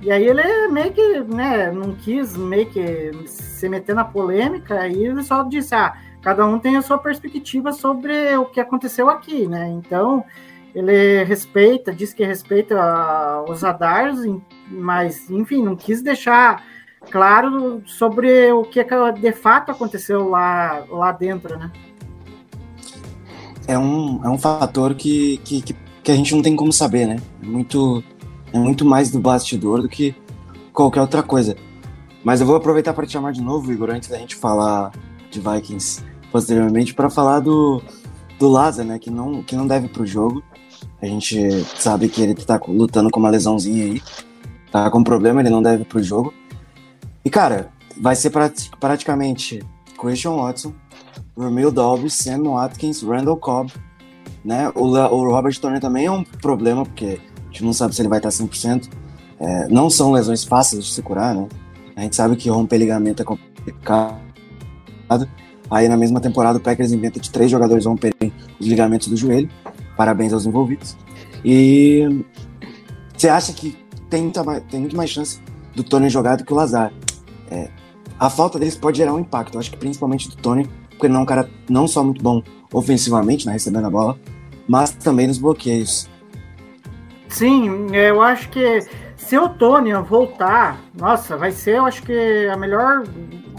[0.01, 5.05] E aí ele meio que né, não quis meio que se meter na polêmica e
[5.05, 9.47] ele só disse, ah, cada um tem a sua perspectiva sobre o que aconteceu aqui,
[9.49, 9.69] né?
[9.71, 10.25] Então,
[10.75, 12.77] ele respeita, diz que respeita
[13.49, 14.21] os Adars,
[14.69, 16.65] mas, enfim, não quis deixar
[17.11, 18.85] claro sobre o que
[19.19, 21.73] de fato aconteceu lá, lá dentro, né?
[23.69, 25.63] É um, é um fator que, que,
[26.03, 27.21] que a gente não tem como saber, né?
[27.41, 28.03] É muito,
[28.53, 30.15] é muito mais do bastidor do que
[30.73, 31.55] qualquer outra coisa.
[32.25, 34.91] Mas eu vou aproveitar para te chamar de novo, Igor, antes da gente falar
[35.31, 36.03] de Vikings
[36.33, 37.83] posteriormente, para falar do,
[38.39, 38.99] do Lazar, né?
[38.99, 40.43] Que não, que não deve pro jogo.
[41.01, 41.39] A gente
[41.79, 44.03] sabe que ele tá lutando com uma lesãozinha aí.
[44.73, 46.33] Tá com problema, ele não deve pro jogo.
[47.25, 48.33] E, cara, vai ser
[48.81, 49.63] praticamente
[49.99, 50.73] Christian Watson,
[51.39, 53.73] Romeo Dobbs, Sam Watkins, Randall Cobb,
[54.45, 54.71] né?
[54.75, 58.09] O, o Robert Turner também é um problema, porque a gente não sabe se ele
[58.09, 58.89] vai estar 100%.
[59.41, 61.47] É, não são lesões fáceis de se curar, né?
[61.95, 64.19] A gente sabe que romper ligamento é complicado.
[65.71, 69.49] Aí na mesma temporada o Packers inventa de três jogadores romperem os ligamentos do joelho.
[69.97, 70.97] Parabéns aos envolvidos.
[71.45, 72.25] E
[73.17, 73.77] você acha que
[74.09, 74.31] tem,
[74.71, 75.41] tem muito mais chance
[75.75, 76.93] do Tony jogar do que o Lazar.
[77.51, 77.69] É,
[78.19, 79.55] a falta deles pode gerar um impacto.
[79.55, 80.69] Eu acho que principalmente do Tony,
[80.99, 84.19] porque ele não é um cara não só muito bom ofensivamente, né, recebendo a bola,
[84.67, 86.11] mas também nos bloqueios.
[87.29, 88.81] Sim, eu acho que
[89.17, 93.05] se o Tony voltar, nossa, vai ser, eu acho que a melhor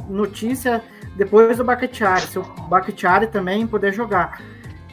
[0.09, 0.83] notícia
[1.15, 4.41] depois do Bakhtiari, se o Bakhtiari também puder jogar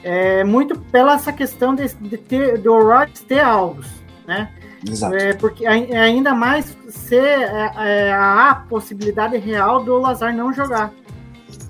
[0.02, 3.86] é, muito pela essa questão de, de ter, do Rodgers ter alvos,
[4.26, 4.50] né?
[4.88, 5.16] Exato.
[5.16, 10.92] É, porque ainda mais ser é, é, a possibilidade real do Lazar não jogar.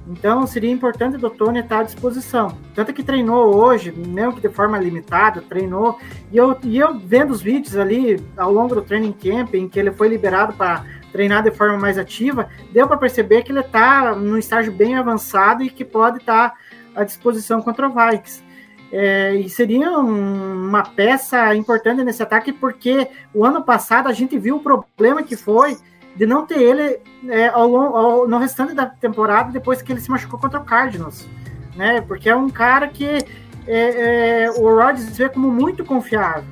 [0.07, 2.57] Então seria importante o Tony estar à disposição.
[2.75, 5.99] Tanto que treinou hoje, mesmo que de forma limitada, treinou.
[6.31, 9.79] E eu, e eu vendo os vídeos ali ao longo do training camp, em que
[9.79, 14.15] ele foi liberado para treinar de forma mais ativa, deu para perceber que ele está
[14.15, 16.51] num estágio bem avançado e que pode estar.
[16.51, 16.57] Tá
[16.97, 18.43] à disposição contra o Vikings.
[18.91, 24.39] É, e seria um, uma peça importante nesse ataque, porque o ano passado a gente
[24.39, 25.77] viu o problema que foi
[26.17, 26.99] de não ter ele
[27.29, 31.29] é, ao, ao, no restante da temporada depois que ele se machucou contra o Cardinals.
[31.77, 32.01] Né?
[32.01, 33.19] Porque é um cara que
[33.67, 36.45] é, é o Rodgers vê como muito confiável.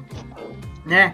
[0.84, 1.12] Né?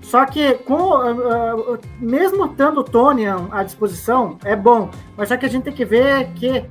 [0.00, 4.90] Só que com, uh, uh, mesmo tendo o Tony à disposição, é bom.
[5.16, 6.64] Mas só que a gente tem que ver que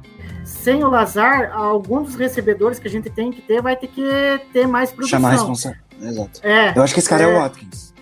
[0.46, 4.42] sem o Lazar, algum dos recebedores que a gente tem que ter vai ter que
[4.54, 5.20] ter mais produção.
[5.20, 5.80] Chamar responsável.
[6.02, 6.40] Exato.
[6.44, 7.93] É, Eu acho que esse cara é, é o Watkins.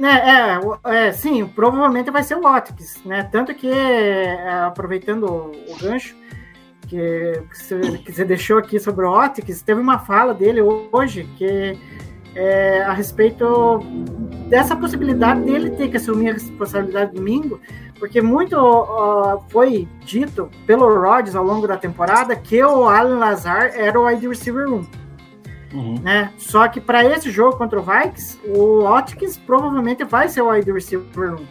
[0.00, 3.22] É, é, é, sim, provavelmente vai ser o Watkins, né?
[3.24, 6.16] Tanto que, é, aproveitando o, gancho
[6.86, 7.42] que,
[8.04, 11.78] que, você deixou aqui sobre o Watkins, teve uma fala dele hoje que
[12.34, 13.80] é, a respeito
[14.48, 17.60] dessa possibilidade dele ter que assumir a responsabilidade domingo,
[17.98, 23.72] porque muito uh, foi dito pelo Rodgers ao longo da temporada que o Alan Lazar
[23.74, 25.05] era o wide receiver 1.
[25.76, 26.00] Uhum.
[26.02, 26.32] Né?
[26.38, 30.72] Só que para esse jogo contra o Vikings, o Watkins provavelmente vai ser o wide
[30.72, 31.46] receiver 1.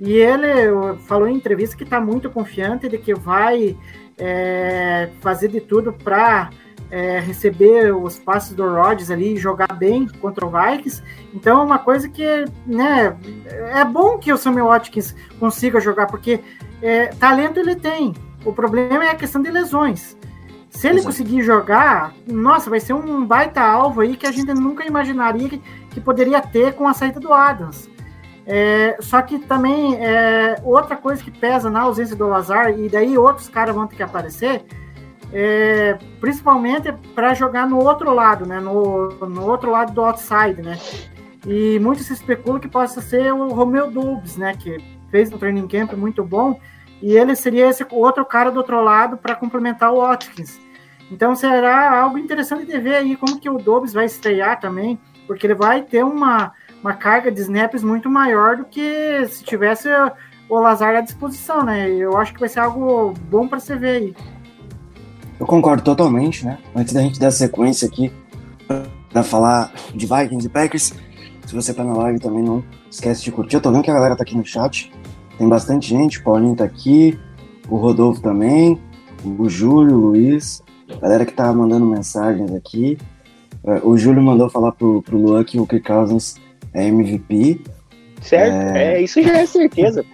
[0.00, 3.74] E ele falou em entrevista que está muito confiante de que vai
[4.18, 6.50] é, fazer de tudo para
[6.90, 11.02] é, receber os passes do Rodgers ali e jogar bem contra o Vikings.
[11.32, 13.16] Então é uma coisa que né,
[13.72, 16.40] é bom que o Samuel Watkins consiga jogar, porque
[16.82, 18.12] é, talento ele tem.
[18.44, 20.18] O problema é a questão de lesões.
[20.74, 21.06] Se ele Exato.
[21.06, 25.62] conseguir jogar, nossa, vai ser um baita alvo aí que a gente nunca imaginaria que,
[25.90, 27.88] que poderia ter com a saída do Adams.
[28.44, 33.16] É, só que também é, outra coisa que pesa na ausência do Lazar, e daí
[33.16, 34.64] outros caras vão ter que aparecer,
[35.32, 38.58] é, principalmente para jogar no outro lado, né?
[38.60, 40.78] No, no outro lado do outside, né?
[41.46, 44.54] E muito se especula que possa ser o Romeo Dubs, né?
[44.56, 44.76] Que
[45.10, 46.60] fez um training camp muito bom,
[47.00, 50.63] e ele seria esse outro cara do outro lado para complementar o Watkins.
[51.14, 54.98] Então será algo interessante de ver aí como que o Dobbs vai estrear também,
[55.28, 59.88] porque ele vai ter uma, uma carga de snaps muito maior do que se tivesse
[60.48, 61.88] o Lazar à disposição, né?
[61.88, 64.16] Eu acho que vai ser algo bom para você ver aí.
[65.38, 66.58] Eu concordo totalmente, né?
[66.74, 68.12] Antes da gente dar sequência aqui
[69.08, 70.94] pra falar de Vikings e Packers,
[71.46, 73.54] se você tá na live também não esquece de curtir.
[73.54, 74.92] Eu tô vendo que a galera tá aqui no chat.
[75.38, 77.16] Tem bastante gente, o Paulinho tá aqui,
[77.68, 78.80] o Rodolfo também,
[79.24, 80.63] o Júlio, o Luiz,
[81.00, 82.98] galera que tá mandando mensagens aqui.
[83.66, 86.36] É, O Júlio mandou falar pro, pro Luan que o Kirk Cousins
[86.72, 87.60] é MVP.
[88.20, 88.54] Certo?
[88.76, 90.04] É, isso já é certeza.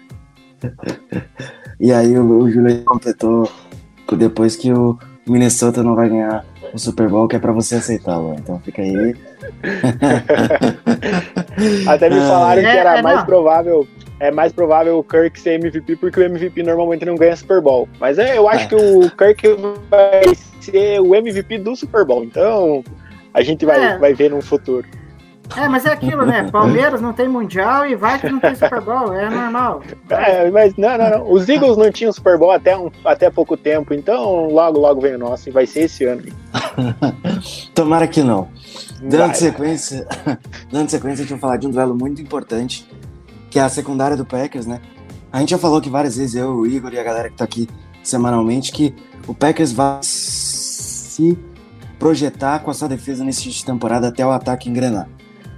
[1.83, 3.51] E aí o, o Júlio completou
[4.19, 8.19] depois que o Minnesota não vai ganhar o Super Bowl, que é pra você aceitar,
[8.19, 8.35] Luan.
[8.35, 9.15] Então fica aí.
[11.89, 13.25] Até me Ah, falaram que é, era é, mais não.
[13.27, 13.89] provável.
[14.19, 17.89] É mais provável o Kirk ser MVP porque o MVP normalmente não ganha Super Bowl.
[17.99, 18.69] Mas é, eu acho É.
[18.69, 19.49] que o Kirk
[19.89, 20.21] vai
[20.67, 22.25] ser o MVP do Super Bowl.
[22.25, 22.83] Então
[23.33, 23.99] a gente vai, É.
[23.99, 24.87] vai ver no futuro.
[25.57, 26.47] É, mas é aquilo, né?
[26.53, 29.83] Palmeiras não tem Mundial e vai que não tem Super Bowl, é normal.
[30.09, 31.33] É, mas não, não, não.
[31.33, 35.15] Os Eagles não tinham Super Bowl até, um, até pouco tempo, então logo, logo vem
[35.17, 36.23] o nosso e vai ser esse ano.
[37.75, 38.49] Tomara que não.
[39.03, 39.35] Dando Vai.
[39.35, 40.07] sequência,
[40.71, 42.87] dando sequência, a gente vai falar de um duelo muito importante,
[43.51, 44.81] que é a secundária do Packers, né?
[45.33, 47.45] A gente já falou que várias vezes, eu, o Igor e a galera que tá
[47.45, 47.69] aqui
[48.03, 48.95] semanalmente, que
[49.27, 50.01] o Packers vai
[51.21, 51.39] se
[51.99, 55.09] projetar com a sua defesa nesse de temporada até o ataque engrenar.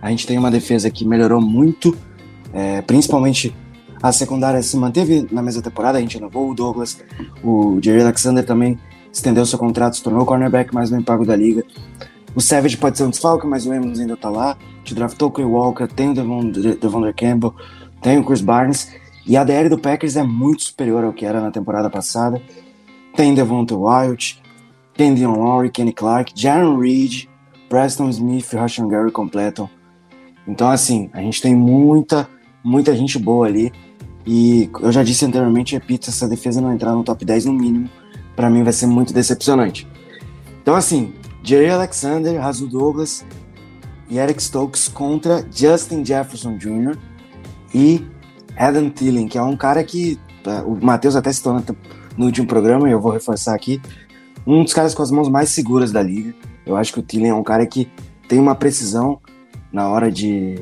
[0.00, 1.96] A gente tem uma defesa que melhorou muito,
[2.52, 3.54] é, principalmente
[4.02, 6.98] a secundária se manteve na mesma temporada, a gente renovou o Douglas,
[7.44, 8.76] o Jerry Alexander também
[9.12, 11.64] estendeu seu contrato, se tornou o cornerback mais bem pago da liga.
[12.34, 14.56] O Savage pode ser um desfalque, mas o Amos ainda tá lá.
[14.82, 16.50] Te draftou o Quay Walker, tem o Devon,
[17.14, 17.54] Campbell,
[18.00, 18.90] tem o Chris Barnes.
[19.24, 22.42] E a DL do Packers é muito superior ao que era na temporada passada.
[23.14, 24.41] Tem Devonta Wyatt,
[24.96, 27.28] Dion Lowry, Kenny Clark, Jaron Reed,
[27.68, 29.68] Preston Smith e Rashan Gary completam.
[30.46, 32.28] Então, assim, a gente tem muita,
[32.62, 33.72] muita gente boa ali.
[34.26, 37.88] E eu já disse anteriormente, repito, essa defesa não entrar no top 10 no mínimo,
[38.36, 39.88] pra mim vai ser muito decepcionante.
[40.62, 43.24] Então, assim, Jerry Alexander, Rasul Douglas
[44.08, 46.96] e Eric Stokes contra Justin Jefferson Jr.
[47.74, 48.04] e
[48.56, 51.60] Adam Thielen, que é um cara que tá, o Matheus até citou
[52.16, 53.80] no último programa, e eu vou reforçar aqui,
[54.46, 56.34] um dos caras com as mãos mais seguras da liga.
[56.64, 57.88] Eu acho que o Thielen é um cara que
[58.28, 59.20] tem uma precisão
[59.72, 60.60] na hora de,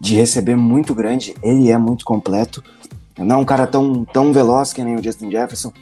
[0.00, 2.62] de receber muito grande, ele é muito completo.
[3.18, 5.72] Não é um cara tão, tão veloz que nem o Justin Jefferson,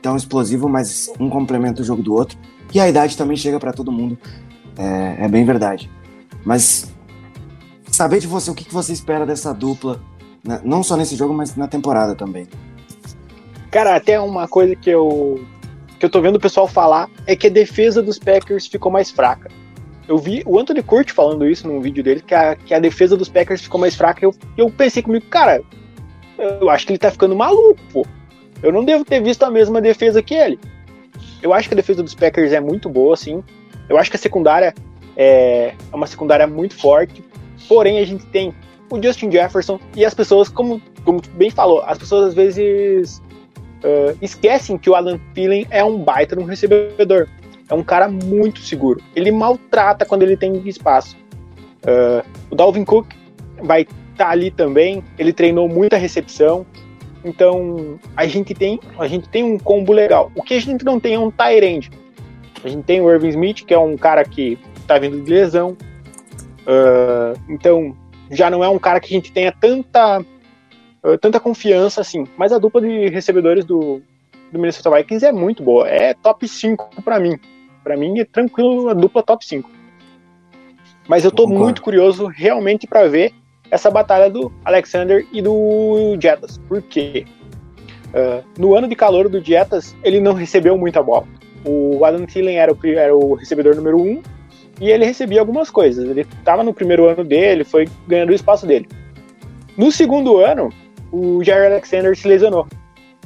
[0.00, 2.38] tão explosivo, mas um complementa o jogo do outro.
[2.74, 4.18] E a idade também chega para todo mundo,
[4.76, 5.90] é, é bem verdade.
[6.44, 6.90] Mas
[7.90, 10.00] saber de você o que, que você espera dessa dupla,
[10.42, 10.60] né?
[10.64, 12.48] não só nesse jogo, mas na temporada também.
[13.70, 15.40] Cara, até uma coisa que eu
[16.02, 19.08] que eu tô vendo o pessoal falar é que a defesa dos Packers ficou mais
[19.08, 19.48] fraca.
[20.08, 23.16] Eu vi o Anthony Curti falando isso num vídeo dele, que a, que a defesa
[23.16, 24.24] dos Packers ficou mais fraca.
[24.24, 25.62] Eu, eu pensei comigo, cara,
[26.60, 28.04] eu acho que ele tá ficando maluco, pô.
[28.60, 30.58] Eu não devo ter visto a mesma defesa que ele.
[31.40, 33.40] Eu acho que a defesa dos Packers é muito boa, sim.
[33.88, 34.74] Eu acho que a secundária
[35.16, 37.22] é, é uma secundária muito forte.
[37.68, 38.52] Porém, a gente tem
[38.90, 43.22] o Justin Jefferson e as pessoas, como, como bem falou, as pessoas às vezes
[43.84, 47.28] uh, esquecem que o Alan Thielen é um baita de um recebedor.
[47.68, 49.00] É um cara muito seguro.
[49.14, 51.16] Ele maltrata quando ele tem espaço.
[51.82, 53.06] Uh, o Dalvin Cook
[53.62, 55.02] vai estar tá ali também.
[55.18, 56.66] Ele treinou muita recepção.
[57.24, 60.30] Então a gente tem a gente tem um combo legal.
[60.34, 61.90] O que a gente não tem é um end.
[62.64, 65.76] A gente tem o Irving Smith, que é um cara que está vindo de lesão.
[66.62, 67.96] Uh, então
[68.30, 70.24] já não é um cara que a gente tenha tanta
[71.04, 72.26] uh, tanta confiança assim.
[72.36, 74.02] Mas a dupla de recebedores do,
[74.50, 75.88] do Minnesota Vikings é muito boa.
[75.88, 77.38] É top 5 para mim.
[77.82, 79.70] Para mim é tranquilo a dupla top 5.
[81.08, 81.64] Mas eu tô Concordo.
[81.64, 83.32] muito curioso realmente para ver
[83.70, 86.58] essa batalha do Alexander e do Jetas.
[86.58, 87.24] Por quê?
[88.08, 91.26] Uh, no ano de calor do Jetas, ele não recebeu muita bola.
[91.64, 94.22] O Adam Thielen era o, era o recebedor número um
[94.80, 96.08] e ele recebia algumas coisas.
[96.08, 98.86] Ele estava no primeiro ano dele, foi ganhando o espaço dele.
[99.76, 100.70] No segundo ano,
[101.12, 102.66] o Jair Alexander se lesionou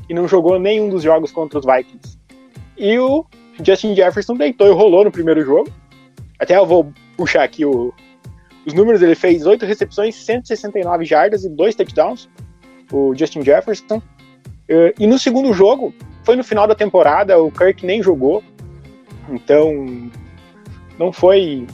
[0.09, 2.19] e não jogou nenhum dos jogos contra os Vikings.
[2.77, 3.25] E o
[3.63, 5.71] Justin Jefferson deitou e rolou no primeiro jogo.
[6.39, 7.95] Até eu vou puxar aqui o,
[8.67, 9.01] os números.
[9.01, 12.29] Ele fez 8 recepções, 169 jardas e 2 touchdowns.
[12.93, 14.03] O Justin Jefferson.
[14.99, 15.95] E no segundo jogo,
[16.25, 18.43] foi no final da temporada, o Kirk nem jogou.
[19.29, 20.11] Então,
[20.99, 21.67] não foi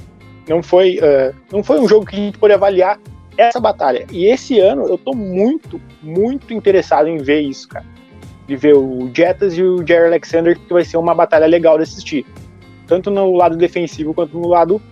[0.49, 2.99] não foi uh, não foi um jogo que a gente pôde avaliar
[3.37, 4.07] essa batalha.
[4.11, 7.85] E esse ano eu tô muito, muito interessado em ver isso, cara
[8.47, 11.85] de ver o Jettas e o Jerry Alexander, que vai ser uma batalha legal de
[11.85, 12.27] assistir.
[12.87, 14.83] Tanto no lado defensivo quanto no lado,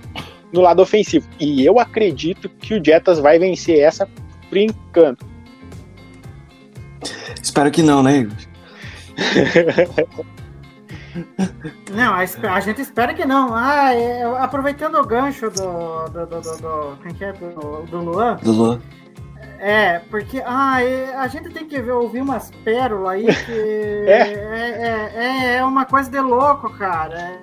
[0.53, 1.29] no lado ofensivo.
[1.39, 4.09] E eu acredito que o Jettas vai vencer essa
[4.49, 5.19] brincando.
[7.43, 8.29] Espero que não, né,
[11.93, 13.55] Não, a, a, gente espera que não.
[13.55, 16.09] Ah, é, aproveitando o gancho do.
[16.09, 18.37] do, do, do, do, é, do, do Luan.
[18.37, 18.81] Do Luan.
[19.59, 23.53] É, porque ah, é, a gente tem que ver, ouvir umas pérolas aí que
[24.09, 24.33] é.
[24.33, 27.39] É, é, é, uma coisa de louco, cara.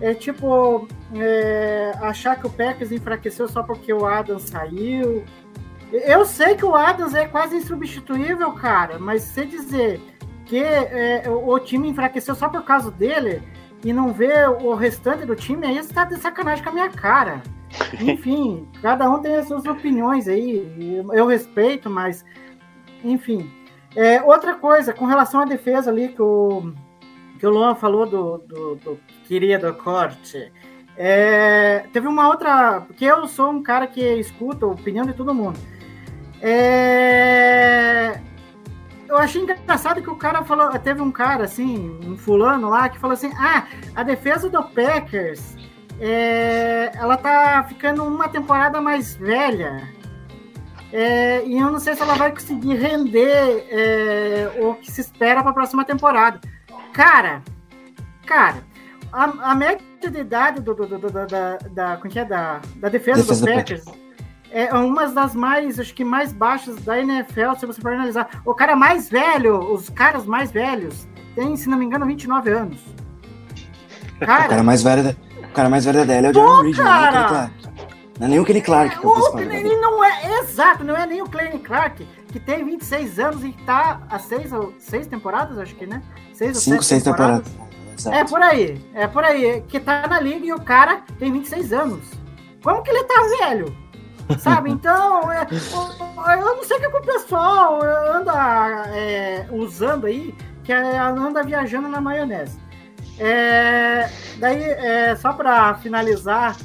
[0.00, 5.24] É, é tipo é, achar que o Packers enfraqueceu só porque o Adams saiu.
[5.92, 10.00] Eu sei que o Adams é quase insubstituível, cara, mas se dizer
[10.50, 13.40] que é, o time enfraqueceu só por causa dele
[13.84, 16.90] e não ver o restante do time, aí você tá de sacanagem com a minha
[16.90, 17.40] cara.
[18.00, 22.24] Enfim, cada um tem as suas opiniões aí, eu respeito, mas
[23.04, 23.48] enfim.
[23.94, 26.72] É, outra coisa, com relação à defesa ali que o,
[27.38, 30.52] que o Luan falou do, do, do querido corte,
[30.96, 32.80] é, teve uma outra.
[32.80, 35.58] Porque eu sou um cara que escuta a opinião de todo mundo.
[36.42, 38.20] É,
[39.10, 40.70] eu achei engraçado que o cara falou.
[40.78, 45.56] Teve um cara, assim, um fulano lá, que falou assim: ah, a defesa do Packers
[46.00, 49.88] é, ela tá ficando uma temporada mais velha.
[50.92, 55.42] É, e eu não sei se ela vai conseguir render é, o que se espera
[55.42, 56.40] para a próxima temporada.
[56.92, 57.42] Cara,
[58.26, 58.64] cara,
[59.12, 62.60] a, a média de idade do, do, do, do da, da, da, é, é da,
[62.76, 63.84] da defesa, defesa do Packers
[64.52, 68.42] é uma das mais, acho que mais baixas da NFL, se você for analisar.
[68.44, 72.80] O cara mais velho, os caras mais velhos, tem, se não me engano, 29 anos.
[74.18, 75.16] Cara, o cara mais velho
[75.50, 77.52] o cara mais verdadeiro é o Jeremy Reed, não é Clark.
[78.18, 81.06] Não é nem o Kenny Clark que eu o, Ele não é, exato, não é
[81.06, 85.74] nem o Kenny Clark, que tem 26 anos e tá há seis, seis temporadas, acho
[85.74, 86.02] que, né?
[86.34, 87.48] Seis ou Cinco, seis temporadas.
[87.48, 87.70] temporadas.
[88.06, 89.62] É por aí, é por aí.
[89.66, 92.04] Que tá na liga e o cara tem 26 anos.
[92.62, 93.76] Como que ele tá velho?
[94.38, 94.70] Sabe?
[94.80, 95.46] Então, é,
[96.34, 101.88] eu não sei o que o pessoal anda é, usando aí, que é, anda viajando
[101.88, 102.58] na maionese.
[103.18, 106.56] É, daí, é, só para finalizar,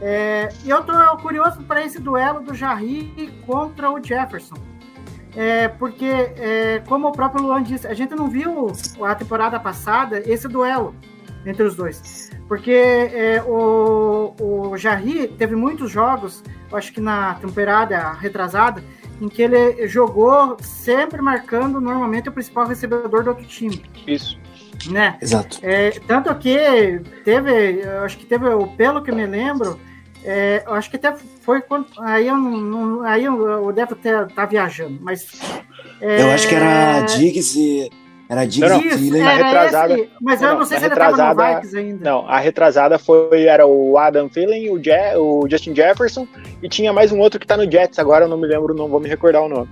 [0.00, 4.56] é, eu tô curioso para esse duelo do Jarry contra o Jefferson.
[5.36, 10.22] É, porque, é, como o próprio Luan disse, a gente não viu a temporada passada
[10.24, 10.94] esse duelo
[11.44, 12.27] entre os dois.
[12.48, 18.82] Porque é, o, o Jarry teve muitos jogos, acho que na temporada retrasada,
[19.20, 23.84] em que ele jogou sempre marcando normalmente o principal recebedor do outro time.
[24.06, 24.38] Isso
[24.86, 25.18] né?
[25.20, 25.58] Exato.
[25.62, 29.78] É, tanto que teve, acho que teve, pelo que me lembro,
[30.24, 31.86] é, eu acho que até foi quando.
[32.00, 33.02] Aí eu não.
[33.02, 35.26] aí eu, eu devo estar tá viajando, mas.
[36.00, 37.90] É, eu acho que era Diggs e.
[38.28, 39.22] Era Diggs não, e Thielen.
[39.22, 39.94] retrasada.
[39.94, 42.10] Esse, mas eu não, não sei se ele estava no Vikings ainda.
[42.10, 43.44] Não, a retrasada foi.
[43.44, 46.28] Era o Adam Thielen, o, Je, o Justin Jefferson
[46.62, 48.88] e tinha mais um outro que tá no Jets, agora eu não me lembro, não
[48.88, 49.68] vou me recordar o nome.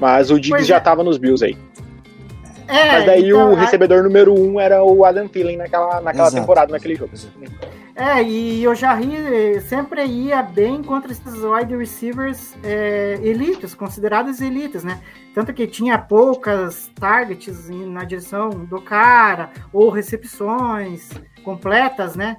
[0.00, 1.04] Mas o Diggs já estava é.
[1.04, 1.56] nos Bills aí.
[2.68, 4.02] É, Mas daí então, o recebedor a...
[4.02, 7.12] número um era o Adam Thielen naquela, naquela temporada, naquele jogo.
[7.94, 14.82] É, e o Jarry sempre ia bem contra esses wide receivers é, elites, considerados elites,
[14.82, 15.00] né?
[15.34, 21.10] Tanto que tinha poucas targets na direção do cara, ou recepções
[21.44, 22.36] completas, né?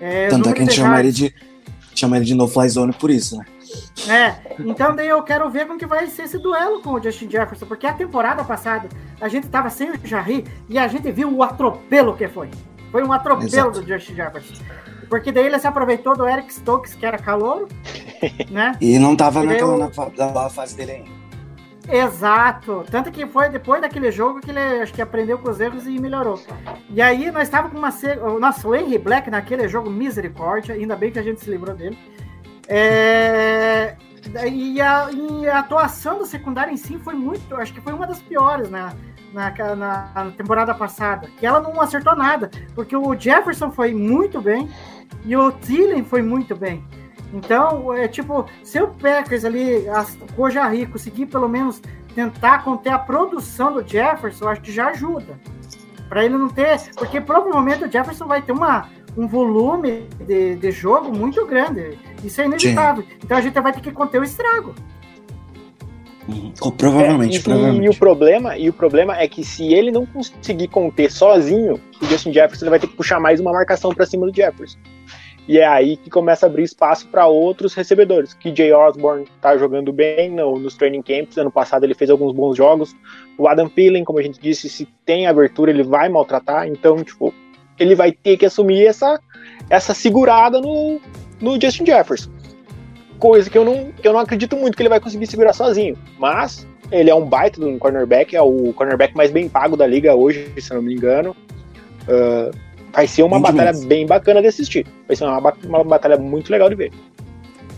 [0.00, 1.34] É, Tanto é que a gente chama ele, de,
[1.94, 3.44] chama ele de no-fly zone por isso, né?
[4.08, 7.30] É, então daí eu quero ver como que vai ser esse duelo com o Justin
[7.30, 8.88] Jefferson, porque a temporada passada
[9.20, 12.50] a gente tava sem o Jarry e a gente viu o atropelo que foi.
[12.90, 13.80] Foi um atropelo Exato.
[13.80, 14.62] do Justin Jefferson.
[15.08, 17.68] Porque daí ele se aproveitou do Eric Stokes, que era calouro,
[18.50, 18.76] né?
[18.80, 20.32] E não tava e naquela eu...
[20.34, 21.16] na, fase dele ainda.
[21.88, 22.84] Exato.
[22.90, 25.98] Tanto que foi depois daquele jogo que ele acho que aprendeu com os erros e
[26.00, 26.40] melhorou.
[26.90, 28.38] E aí nós estávamos com uma.
[28.40, 31.96] Nossa, o Henry Black naquele jogo misericórdia, ainda bem que a gente se livrou dele.
[32.68, 33.96] É...
[34.50, 38.06] E a, e a atuação da secundária em si foi muito, acho que foi uma
[38.06, 38.92] das piores na,
[39.32, 41.28] na, na, na temporada passada.
[41.38, 44.68] Que ela não acertou nada, porque o Jefferson foi muito bem
[45.24, 46.84] e o Thielen foi muito bem.
[47.32, 50.04] Então, é tipo, se o Packers ali, a
[50.34, 51.80] Cojari, conseguir pelo menos
[52.14, 55.38] tentar conter a produção do Jefferson, acho que já ajuda.
[56.08, 56.80] Para ele não ter.
[56.94, 61.98] Porque provavelmente o Jefferson vai ter uma, um volume de, de jogo muito grande.
[62.22, 63.02] Isso é inevitável.
[63.02, 63.16] Sim.
[63.24, 64.74] Então a gente vai ter que conter o estrago.
[66.28, 66.52] Uhum.
[66.76, 67.86] Provavelmente, é, e, provavelmente.
[67.86, 72.04] E o, problema, e o problema é que se ele não conseguir conter sozinho, o
[72.06, 74.78] Justin Jefferson ele vai ter que puxar mais uma marcação para cima do Jefferson.
[75.48, 78.34] E é aí que começa a abrir espaço para outros recebedores.
[78.34, 81.38] Que Jay Osborne tá jogando bem no, nos training camps.
[81.38, 82.96] Ano passado ele fez alguns bons jogos.
[83.38, 86.66] O Adam Thielen, como a gente disse, se tem abertura, ele vai maltratar.
[86.66, 87.32] Então, tipo,
[87.78, 89.20] ele vai ter que assumir essa,
[89.68, 91.00] essa segurada no,
[91.40, 92.30] no Justin Jefferson.
[93.18, 95.96] Coisa que eu, não, que eu não acredito muito que ele vai conseguir segurar sozinho.
[96.18, 100.14] Mas ele é um baita do cornerback, é o cornerback mais bem pago da liga
[100.14, 101.34] hoje, se não me engano.
[102.02, 102.54] Uh,
[102.92, 104.86] vai ser uma batalha bem bacana de assistir.
[105.06, 106.92] Vai ser uma, uma batalha muito legal de ver.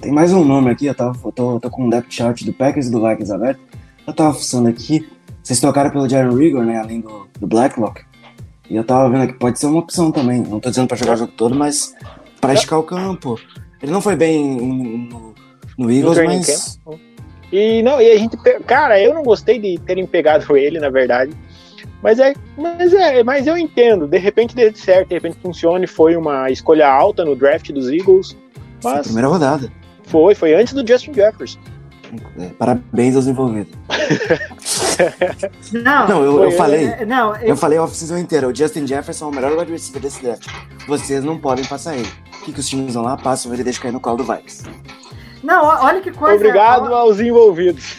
[0.01, 2.43] Tem mais um nome aqui, eu, tava, eu tô, eu tô com um depth chart
[2.45, 3.61] do Packers e do Vikings aberto.
[4.07, 5.09] Eu tava fuçando aqui.
[5.43, 6.79] Vocês tocaram pelo Jaron Rigor, né?
[6.79, 8.03] Além do, do Blacklock.
[8.71, 10.43] E eu tava vendo que pode ser uma opção também.
[10.43, 11.95] Não tô dizendo pra jogar o jogo todo, mas
[12.41, 13.39] pra esticar o campo.
[13.83, 14.45] Ele não foi bem
[15.09, 15.35] no,
[15.79, 16.81] no Eagles, no mas.
[16.85, 16.99] Camp.
[17.53, 18.37] E não, e a gente.
[18.67, 21.33] Cara, eu não gostei de terem pegado ele, na verdade.
[22.03, 24.07] Mas é, mas é, mas eu entendo.
[24.07, 25.87] De repente deu certo, de repente funcione.
[25.87, 28.37] Foi uma escolha alta no draft dos Eagles.
[28.83, 29.73] Mas foi a primeira rodada.
[30.05, 31.59] Foi, foi antes do Justin Jefferson.
[32.39, 33.73] É, parabéns aos envolvidos.
[35.73, 36.87] não, não, eu, eu falei.
[36.87, 37.49] É, não, eu...
[37.49, 38.49] eu falei a off-season inteira.
[38.49, 40.47] O Justin Jefferson é o melhor wide receiver desse draft.
[40.87, 42.09] Vocês não podem passar ele.
[42.41, 43.17] O que, que os times vão lá?
[43.17, 44.65] Passam ele e deixam cair no colo do Vikes.
[45.43, 46.37] Não, olha que coisa.
[46.37, 47.97] Obrigado aos envolvidos.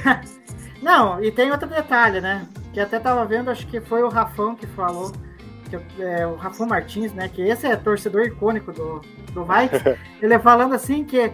[0.82, 2.46] não, e tem outro detalhe, né?
[2.72, 5.12] que até tava vendo, acho que foi o Rafão que falou,
[5.68, 7.28] que, é, o Rafão Martins, né?
[7.28, 9.00] Que esse é torcedor icônico do,
[9.32, 9.98] do Vikings.
[10.20, 11.30] ele falando assim que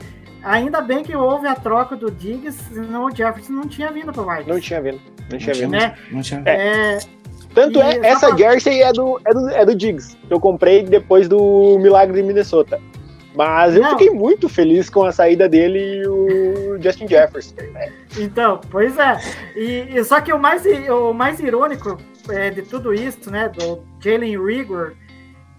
[0.48, 4.24] ainda bem que houve a troca do Diggs, senão o Jefferson não tinha vindo pro
[4.24, 4.48] Vikings.
[4.48, 5.70] Não tinha vindo, não tinha vindo.
[5.70, 5.94] Né?
[6.10, 6.48] Não tinha vindo.
[6.48, 6.98] É,
[7.54, 11.28] tanto é, essa jersey é do, é, do, é do Diggs, que eu comprei depois
[11.28, 12.80] do Milagre de Minnesota.
[13.34, 13.90] Mas eu não.
[13.90, 17.54] fiquei muito feliz com a saída dele e o Justin Jefferson.
[18.18, 19.16] Então, pois é.
[19.54, 21.98] E, e, só que o mais, o mais irônico
[22.30, 24.94] é, de tudo isso, né, do Jalen Rigor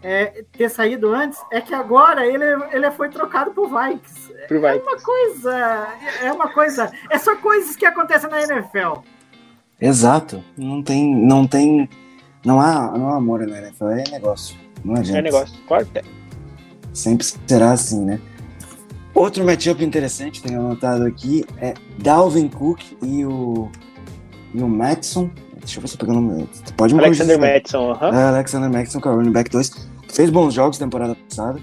[0.02, 4.34] é, ter saído antes, é que agora ele, ele foi trocado pro Vikings.
[4.48, 4.80] Pro Vikings.
[4.80, 5.88] É uma coisa.
[6.24, 6.92] É uma coisa.
[7.10, 9.02] É só coisas que acontecem na NFL.
[9.80, 10.44] Exato.
[10.58, 11.16] Não tem.
[11.16, 11.90] Não tem.
[12.46, 14.58] Não há, não há amor na NFL, é negócio.
[14.84, 15.20] Não adianta.
[15.20, 16.04] É negócio, claro que é.
[16.94, 18.20] Sempre será assim, né?
[19.14, 23.70] Outro matchup interessante, tenho anotado aqui, é Dalvin Cook e o,
[24.54, 25.30] e o Matson.
[25.58, 26.48] Deixa eu ver se eu tô pegando.
[26.78, 28.10] Pode me Alexander Matson, aham.
[28.10, 28.18] Uh -huh.
[28.18, 29.89] É, Alexander Matson, que é o running back 2.
[30.10, 31.60] Fez bons jogos temporada passada.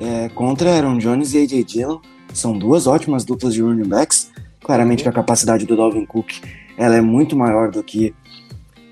[0.00, 1.98] É, contra Aaron Jones e AJ Dillon.
[2.32, 4.30] São duas ótimas duplas de running backs.
[4.60, 6.30] Claramente que a capacidade do Dalvin Cook
[6.76, 8.14] ela é muito maior do que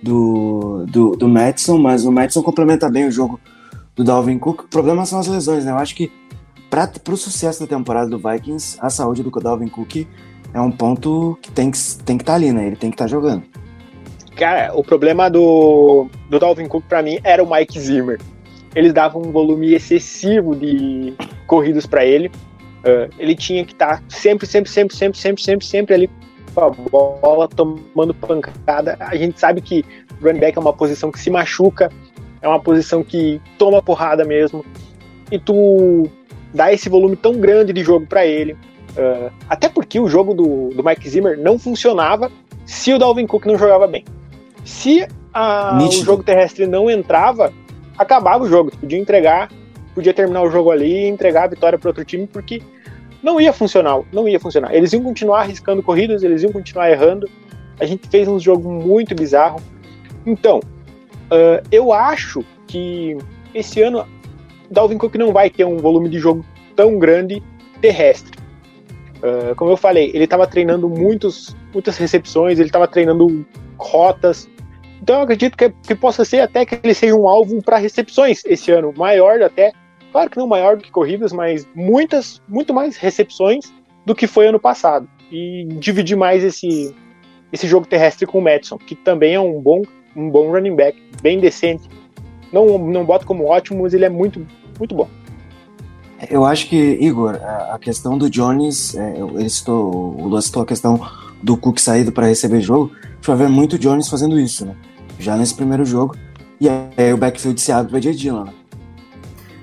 [0.02, 3.40] do, do, do Madison, mas o Madison complementa bem o jogo
[3.94, 4.64] do Dalvin Cook.
[4.64, 5.70] O problema são as lesões, né?
[5.70, 6.10] Eu acho que
[6.68, 10.06] para o sucesso da temporada do Vikings, a saúde do Dalvin Cook
[10.52, 12.66] é um ponto que tem que tem que estar tá ali, né?
[12.66, 13.42] Ele tem que estar tá jogando.
[14.36, 18.20] Cara, o problema do, do Dalvin Cook para mim era o Mike Zimmer.
[18.76, 21.14] Eles davam um volume excessivo de
[21.46, 22.28] corridas para ele.
[22.28, 26.10] Uh, ele tinha que estar tá sempre, sempre, sempre, sempre, sempre, sempre, sempre ali
[26.54, 28.98] com a bola, tomando pancada.
[29.00, 29.82] A gente sabe que
[30.22, 31.90] running back é uma posição que se machuca,
[32.42, 34.62] é uma posição que toma porrada mesmo.
[35.32, 36.06] E tu
[36.52, 38.52] dá esse volume tão grande de jogo para ele.
[38.92, 42.30] Uh, até porque o jogo do, do Mike Zimmer não funcionava
[42.66, 44.04] se o Dalvin Cook não jogava bem.
[44.64, 47.52] Se a, o jogo terrestre não entrava,
[47.98, 48.70] acabava o jogo.
[48.76, 49.50] Podia entregar,
[49.94, 52.62] podia terminar o jogo ali e entregar a vitória para outro time, porque
[53.22, 54.74] não ia funcionar, não ia funcionar.
[54.74, 57.28] Eles iam continuar arriscando corridas, eles iam continuar errando.
[57.80, 59.60] A gente fez um jogo muito bizarro.
[60.24, 60.60] Então,
[61.26, 63.16] Uh, eu acho que
[63.52, 64.06] esse ano
[64.70, 66.44] Dalvin Cook não vai ter um volume de jogo
[66.76, 67.42] tão grande
[67.80, 68.38] terrestre.
[69.18, 73.44] Uh, como eu falei, ele estava treinando muitos, muitas recepções, ele estava treinando
[73.76, 74.48] rotas.
[75.00, 78.42] Então eu acredito que, que, possa ser até que ele seja um alvo para recepções
[78.44, 79.72] esse ano, maior até.
[80.12, 83.72] Claro que não maior do que corridas, mas muitas, muito mais recepções
[84.04, 85.08] do que foi ano passado.
[85.30, 86.94] E dividir mais esse,
[87.52, 89.82] esse jogo terrestre com o Madison, que também é um bom
[90.16, 91.88] um bom running back, bem decente.
[92.50, 94.44] Não, não boto como ótimo, mas ele é muito,
[94.78, 95.08] muito bom.
[96.30, 100.66] Eu acho que, Igor, a questão do Jones, é, ele citou, o Luan citou a
[100.66, 100.98] questão
[101.42, 102.90] do Cook saído para receber jogo.
[103.26, 104.76] Gente vai ver muito Jones fazendo isso, né?
[105.18, 106.14] Já nesse primeiro jogo.
[106.60, 108.14] E aí o backfield se abre para J.
[108.14, 108.52] Dillon, né?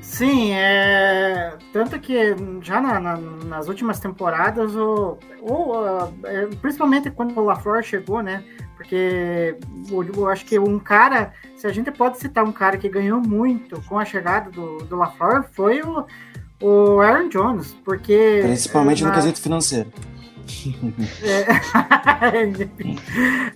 [0.01, 1.53] Sim, é.
[1.71, 7.45] Tanto que já na- na- nas últimas temporadas, o, o, ah, é, principalmente quando o
[7.45, 8.43] LaFleur chegou, né?
[8.75, 9.55] Porque
[9.89, 13.21] o- eu acho que um cara, se a gente pode citar um cara que ganhou
[13.21, 16.05] muito com a chegada do, do LaFleur, foi o,
[16.61, 18.41] o Aaron Jones, porque.
[18.43, 19.89] Principalmente é, no na- quesito financeiro.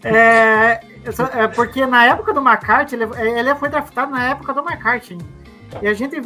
[0.03, 0.79] É,
[1.11, 3.05] só- é porque na época do McCarthy, ele,
[3.39, 5.17] ele foi draftado na época do McCarthy.
[5.81, 6.21] E a gente,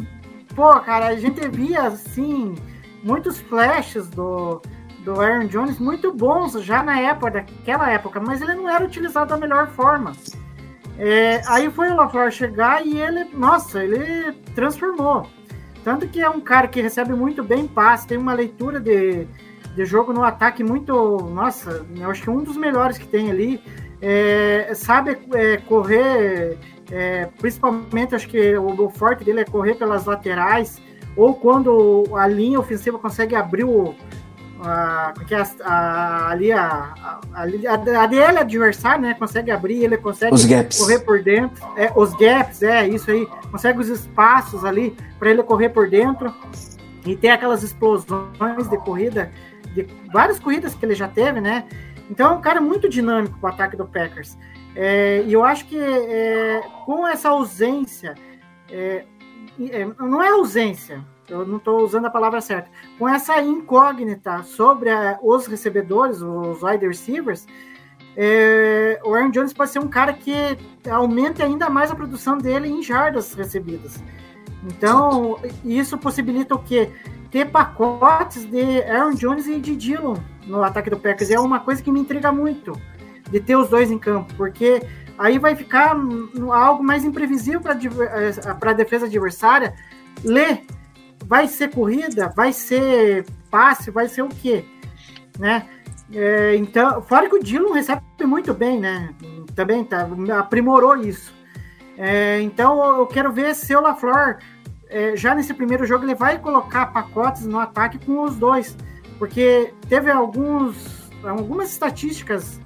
[0.54, 2.54] pô, cara, a gente via assim
[3.02, 4.62] muitos flashes do,
[5.00, 9.30] do Aaron Jones muito bons já na época, daquela época, mas ele não era utilizado
[9.30, 10.12] da melhor forma.
[10.98, 15.26] É, aí foi o LaFleur chegar e ele, nossa, ele transformou.
[15.82, 19.26] Tanto que é um cara que recebe muito bem passe, tem uma leitura de,
[19.74, 21.18] de jogo no ataque muito.
[21.32, 23.62] Nossa, eu acho que um dos melhores que tem ali.
[24.04, 26.58] É, sabe é, correr,
[26.90, 30.82] é, principalmente acho que o, o forte dele é correr pelas laterais,
[31.16, 33.94] ou quando a linha ofensiva consegue abrir o.
[34.64, 36.94] A, porque a, a- ali a,
[37.32, 37.42] a,
[38.02, 39.14] a, DL adversário, né?
[39.14, 40.78] Consegue abrir, ele consegue Os gaps.
[40.78, 41.64] correr por dentro.
[41.76, 43.24] É, os gaps, é isso aí.
[43.52, 46.32] Consegue os espaços ali para ele correr por dentro.
[47.04, 49.32] E tem aquelas explosões de corrida,
[49.74, 51.66] de várias corridas que ele já teve, né?
[52.10, 54.36] Então é um cara muito dinâmico o ataque do Packers.
[54.74, 58.14] É, e eu acho que é, com essa ausência,
[58.70, 59.04] é,
[59.70, 64.90] é, não é ausência, eu não estou usando a palavra certa, com essa incógnita sobre
[64.90, 67.46] a- os recebedores, os wide receivers,
[68.16, 70.32] é, o Aaron Jones pode ser um cara que
[70.90, 74.02] aumente ainda mais a produção dele em jardas recebidas.
[74.64, 76.90] Então, isso possibilita o quê?
[77.32, 80.16] Ter pacotes de Aaron Jones e de Dillon
[80.46, 81.30] no ataque do Packers.
[81.30, 82.80] É uma coisa que me intriga muito
[83.30, 84.82] de ter os dois em campo, porque
[85.18, 85.96] aí vai ficar
[86.52, 89.74] algo mais imprevisível para a defesa adversária
[90.22, 90.64] ler.
[91.24, 92.32] Vai ser corrida?
[92.36, 93.90] Vai ser passe?
[93.90, 94.64] Vai ser o quê?
[95.38, 95.66] Né?
[96.12, 99.14] É, então, fora que o Dillon recebe muito bem, né?
[99.54, 100.06] Também tá,
[100.38, 101.32] aprimorou isso.
[101.96, 104.38] É, então eu quero ver se o LaFleur,
[104.92, 108.76] é, já nesse primeiro jogo, ele vai colocar pacotes no ataque com os dois.
[109.18, 112.60] Porque teve alguns, algumas estatísticas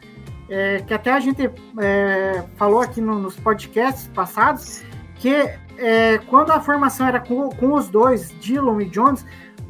[0.48, 4.82] é, que até a gente é, falou aqui no- nos podcasts passados,
[5.16, 5.34] que
[5.78, 9.24] é, quando a formação era com, com os dois, Dillon e Jones,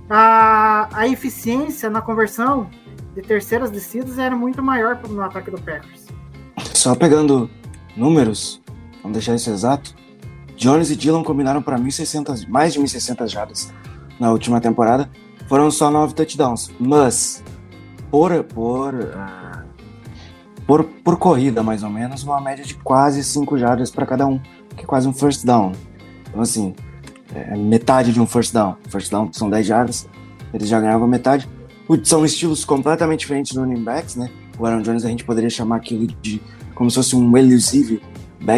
[0.08, 2.70] a, a eficiência na conversão
[3.14, 6.06] de terceiras descidas era muito maior no ataque do Packers.
[6.74, 7.50] Só pegando
[7.96, 8.62] números,
[9.02, 9.94] vamos deixar isso exato.
[10.56, 13.72] Jones e Dillon combinaram para 1.600, mais de 1.600 jardas
[14.18, 15.10] na última temporada.
[15.48, 17.44] Foram só 9 touchdowns, mas
[18.10, 19.64] por, por, ah,
[20.66, 24.40] por, por corrida, mais ou menos, uma média de quase 5 jardas para cada um,
[24.76, 25.72] que é quase um first down.
[26.28, 26.74] Então, assim,
[27.34, 28.76] é metade de um first down.
[28.88, 30.08] First down são 10 jardas,
[30.52, 31.48] eles já ganhavam metade.
[32.02, 34.28] São estilos completamente diferentes de running backs, né?
[34.58, 36.42] O Aaron Jones a gente poderia chamar aquilo de
[36.74, 38.02] como se fosse um elusive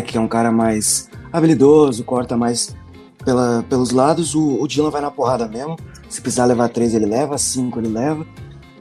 [0.04, 2.76] que é um cara mais habilidoso, corta mais
[3.24, 4.34] pela, pelos lados.
[4.34, 5.76] O, o Dylan vai na porrada mesmo.
[6.08, 8.26] Se precisar levar três, ele leva, cinco ele leva.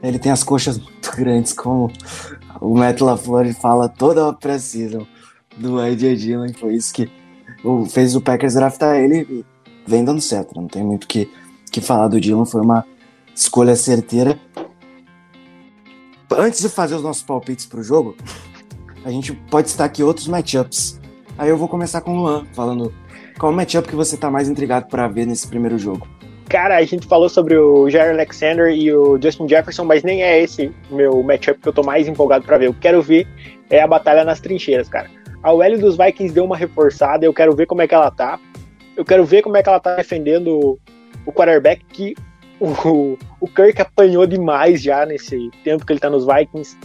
[0.02, 1.90] Ele tem as coxas muito grandes, como
[2.60, 5.06] o Matt LaFleur fala toda a precisão
[5.56, 6.52] do AJ Dillon.
[6.58, 7.10] Foi isso que
[7.64, 9.44] o- fez o Packers draftar ele
[9.86, 10.54] vem dando certo.
[10.54, 11.28] Não tem muito o que,
[11.72, 12.44] que falar do Dillon.
[12.44, 12.84] Foi uma
[13.34, 14.38] escolha certeira.
[16.30, 18.14] Antes de fazer os nossos palpites pro jogo,
[19.04, 21.00] a gente pode citar aqui outros matchups.
[21.36, 22.92] Aí eu vou começar com o Luan, falando
[23.38, 26.06] qual matchup que você tá mais intrigado para ver nesse primeiro jogo.
[26.48, 30.42] Cara, a gente falou sobre o Jair Alexander e o Justin Jefferson, mas nem é
[30.42, 32.68] esse meu matchup que eu tô mais empolgado pra ver.
[32.68, 33.26] Eu quero ver
[33.70, 35.10] é a batalha nas trincheiras, cara.
[35.42, 38.40] A OL dos Vikings deu uma reforçada, eu quero ver como é que ela tá.
[38.96, 40.78] Eu quero ver como é que ela tá defendendo
[41.24, 42.16] o quarterback que
[42.58, 46.76] o, o Kirk apanhou demais já nesse tempo que ele tá nos Vikings.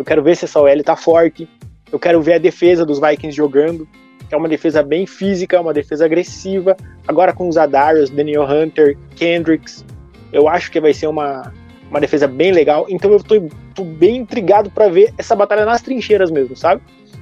[0.00, 1.46] Eu quero ver se essa OL tá forte.
[1.92, 3.86] Eu quero ver a defesa dos Vikings jogando,
[4.26, 6.74] que é uma defesa bem física, uma defesa agressiva.
[7.06, 9.84] Agora com os Adarius, Daniel Hunter, Kendricks,
[10.32, 11.52] eu acho que vai ser uma,
[11.90, 12.86] uma defesa bem legal.
[12.88, 16.80] Então eu tô, tô bem intrigado para ver essa batalha nas trincheiras mesmo, sabe?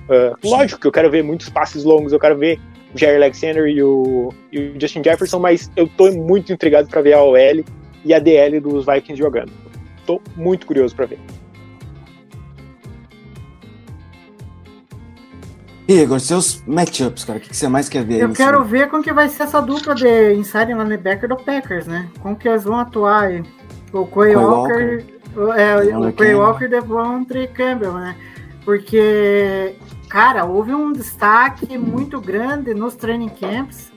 [0.08, 2.60] Uh, lógico que eu quero ver muitos passes longos, eu quero ver
[2.94, 7.02] o Jair Alexander e o, e o Justin Jefferson, mas eu tô muito intrigado para
[7.02, 7.64] ver a OL
[8.04, 9.50] e a DL dos Vikings jogando.
[10.06, 11.18] Tô muito curioso para ver.
[15.88, 18.20] Igor, seus matchups, cara, o que, que você mais quer ver?
[18.20, 22.10] Eu quero ver como que vai ser essa dupla de inside linebacker do Packers, né?
[22.20, 23.42] Como que eles vão atuar aí.
[23.92, 26.34] O Quay Walker, o- é, o Quay.
[26.34, 28.14] Walker e Devontae Campbell, né?
[28.66, 29.76] Porque,
[30.10, 33.90] cara, houve um destaque muito grande nos training camps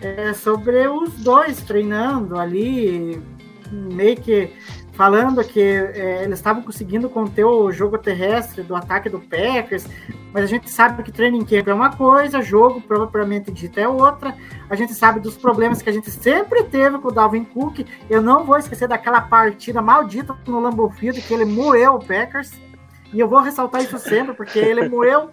[0.00, 3.20] é, sobre os dois treinando ali,
[3.72, 4.50] meio que
[4.94, 9.86] falando que é, eles estavam conseguindo conter o jogo terrestre do ataque do Packers,
[10.32, 14.36] mas a gente sabe que training camp é uma coisa, jogo propriamente dito é outra.
[14.70, 17.84] A gente sabe dos problemas que a gente sempre teve com o Dalvin Cook.
[18.08, 22.52] Eu não vou esquecer daquela partida maldita no Lambeau Field que ele moeu o Packers.
[23.12, 25.30] E eu vou ressaltar isso sempre porque ele moeu.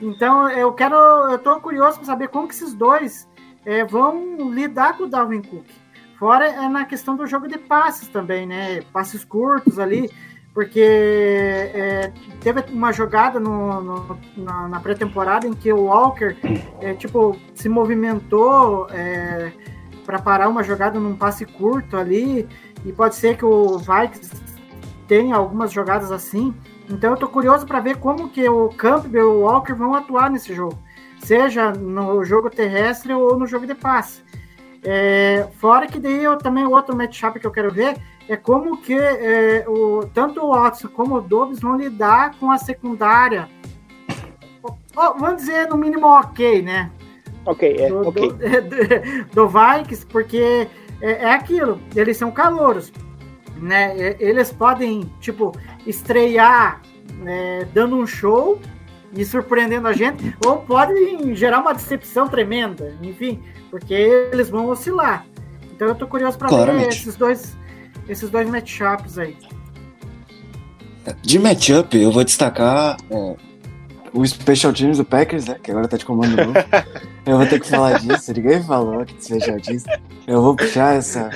[0.00, 3.28] Então eu quero, eu tô curioso para saber como que esses dois
[3.64, 5.83] é, vão lidar com o Dalvin Cook.
[6.24, 8.80] Fora é na questão do jogo de passes também, né?
[8.94, 10.10] Passes curtos ali,
[10.54, 12.10] porque é,
[12.40, 16.34] teve uma jogada no, no- na, na pré-temporada em que o Walker
[16.80, 18.86] é, tipo, se movimentou
[20.06, 22.48] para parar uma jogada num passe curto ali,
[22.86, 24.34] e pode ser que o Vikings
[25.06, 26.54] tenha algumas jogadas assim.
[26.88, 30.30] Então eu tô curioso para ver como que o Campbell e o Walker vão atuar
[30.30, 30.78] nesse jogo,
[31.18, 34.24] seja no jogo terrestre ou no jogo de passe.
[34.84, 37.96] É, fora que daí eu, também o outro matchup que eu quero ver
[38.28, 42.58] é como que é, o, tanto o Watson como o Dobbs vão lidar com a
[42.58, 43.48] secundária.
[44.96, 46.90] Ó, vamos dizer, no mínimo ok, né?
[47.46, 48.32] Ok, é, do, ok.
[49.32, 50.68] do, do Vikings, porque
[51.00, 52.92] é, é aquilo, eles são calouros,
[53.56, 54.16] né?
[54.18, 55.52] Eles podem, tipo,
[55.86, 56.80] estrear
[57.18, 58.60] né, dando um show
[59.16, 63.40] e surpreendendo a gente, ou podem gerar uma decepção tremenda, enfim,
[63.70, 65.26] porque eles vão oscilar.
[65.72, 67.56] Então eu tô curioso para ver esses dois,
[68.08, 69.36] esses dois matchups aí.
[71.22, 73.36] De matchup, eu vou destacar é,
[74.12, 75.56] o Special Teams do Packers, né?
[75.62, 76.52] Que agora tá de comando novo.
[77.26, 79.84] Eu vou ter que falar disso, ninguém falou aqui de Special Teams.
[80.26, 81.30] Eu vou puxar essa,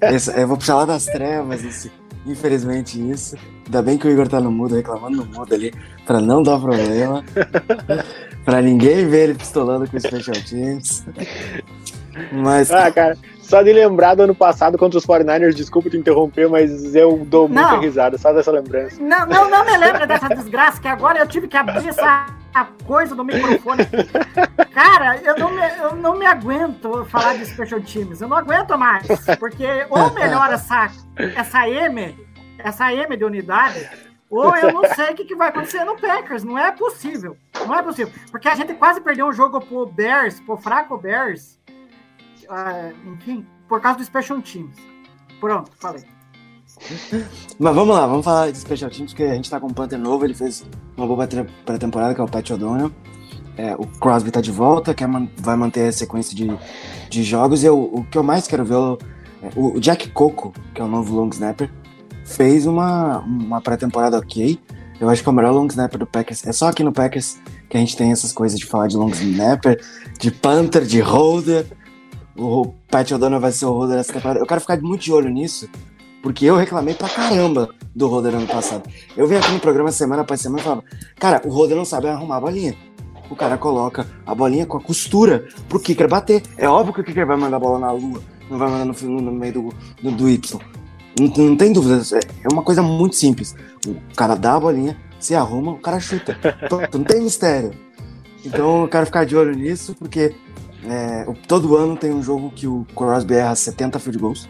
[0.00, 1.92] essa- Eu vou puxar lá das trevas, esse,
[2.26, 3.36] infelizmente, isso.
[3.64, 5.72] Ainda bem que o Igor tá no mudo, reclamando no mudo ali,
[6.04, 7.24] pra não dar problema.
[8.44, 11.04] pra ninguém ver ele pistolando com o Special Teams.
[12.32, 12.70] Mas.
[12.70, 13.16] Ah, cara,
[13.46, 17.46] só de lembrar do ano passado contra os 49ers, desculpa te interromper, mas eu dou
[17.46, 17.80] muita Não.
[17.80, 19.00] risada, só dessa lembrança.
[19.00, 22.26] Não, não, não me lembra dessa desgraça que agora eu tive que abrir essa
[22.84, 23.86] coisa do microfone.
[24.72, 28.20] Cara, eu não, me, eu não me aguento falar de Special Teams.
[28.20, 29.06] Eu não aguento mais.
[29.38, 30.90] Porque ou melhora essa,
[31.36, 32.16] essa M,
[32.58, 33.88] essa M de unidade,
[34.28, 36.42] ou eu não sei o que, que vai acontecer no Packers.
[36.42, 37.36] Não é possível.
[37.64, 38.12] Não é possível.
[38.28, 41.56] Porque a gente quase perdeu um jogo pro Bears, pro fraco Bears.
[42.48, 44.76] Ah, enfim, por causa do Special Teams.
[45.40, 46.02] Pronto, falei.
[47.58, 49.98] Mas vamos lá, vamos falar de Special Teams, porque a gente tá com um Panther
[49.98, 50.64] novo, ele fez
[50.96, 52.92] uma boa pré- pré-temporada, que é o Pat O'Donnell.
[53.56, 56.46] É, o Crosby tá de volta, quer man- vai manter a sequência de,
[57.08, 58.98] de jogos, e eu- o que eu mais quero ver é o,
[59.42, 61.70] é, o Jack Coco, que é o novo long snapper,
[62.24, 64.58] fez uma, uma pré-temporada ok.
[65.00, 66.46] Eu acho que é o melhor long snapper do Packers.
[66.46, 67.38] É só aqui no Packers
[67.68, 69.78] que a gente tem essas coisas de falar de long snapper,
[70.18, 71.66] de Panther, de holder.
[72.38, 74.40] O Pat O'Donnell vai ser o holder dessa temporada.
[74.40, 75.68] Eu quero ficar muito de olho nisso,
[76.22, 78.88] porque eu reclamei pra caramba do Roder ano passado.
[79.16, 80.84] Eu venho aqui no programa semana após semana e falava,
[81.18, 82.76] cara, o Roder não sabe arrumar a bolinha.
[83.30, 86.42] O cara coloca a bolinha com a costura pro kicker bater.
[86.58, 89.20] É óbvio que o kicker vai mandar a bola na lua, não vai mandar no,
[89.20, 90.60] no meio do, do, do Y.
[91.18, 93.54] Não, não tem dúvida, é é uma coisa muito simples.
[93.86, 96.38] O cara dá a bolinha, se arruma, o cara chuta.
[96.68, 97.72] Pronto, não tem mistério.
[98.44, 100.34] Então eu quero ficar de olho nisso, porque
[100.88, 104.48] é, todo ano tem um jogo que o Crosby erra 70 field goals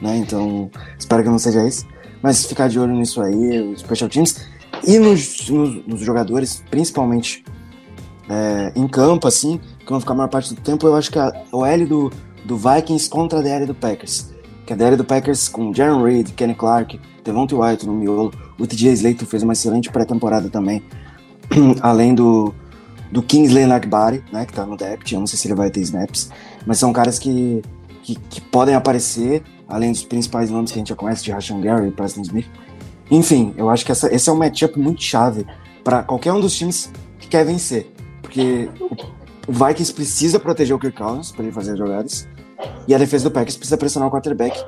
[0.00, 0.16] né?
[0.16, 1.86] Então, espero que não seja esse.
[2.22, 4.46] Mas ficar de olho nisso aí, os special teams.
[4.86, 7.44] E nos, nos, nos jogadores, principalmente
[8.28, 11.18] é, em campo, assim, que vão ficar a maior parte do tempo, eu acho que
[11.18, 12.12] a OL do,
[12.44, 14.34] do Vikings contra a DL do Packers.
[14.66, 18.66] Que a DL do Packers com Jaron Reed, Kenny Clark, Devontae White no miolo, o
[18.66, 20.82] TJ Slater fez uma excelente pré-temporada também.
[21.80, 22.54] Além do,
[23.10, 25.80] do Kingsley Nagbari, né, que tá no depth, eu não sei se ele vai ter
[25.80, 26.30] snaps,
[26.66, 27.62] mas são caras que,
[28.02, 31.60] que, que podem aparecer, além dos principais nomes que a gente já conhece, de Rashan
[31.60, 32.46] Gary e Preston Smith.
[33.10, 35.46] Enfim, eu acho que essa, esse é um matchup muito chave
[35.84, 36.90] para qualquer um dos times
[37.20, 38.68] que quer vencer, porque
[39.46, 42.28] o Vikings precisa proteger o Kirk Cousins para ele fazer as jogadas,
[42.88, 44.58] e a defesa do Packers precisa pressionar o quarterback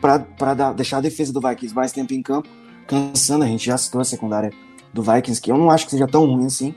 [0.00, 2.48] para deixar a defesa do Vikings mais tempo em campo,
[2.86, 4.52] cansando, a gente já citou a secundária
[4.92, 6.74] do Vikings, que eu não acho que seja tão ruim assim,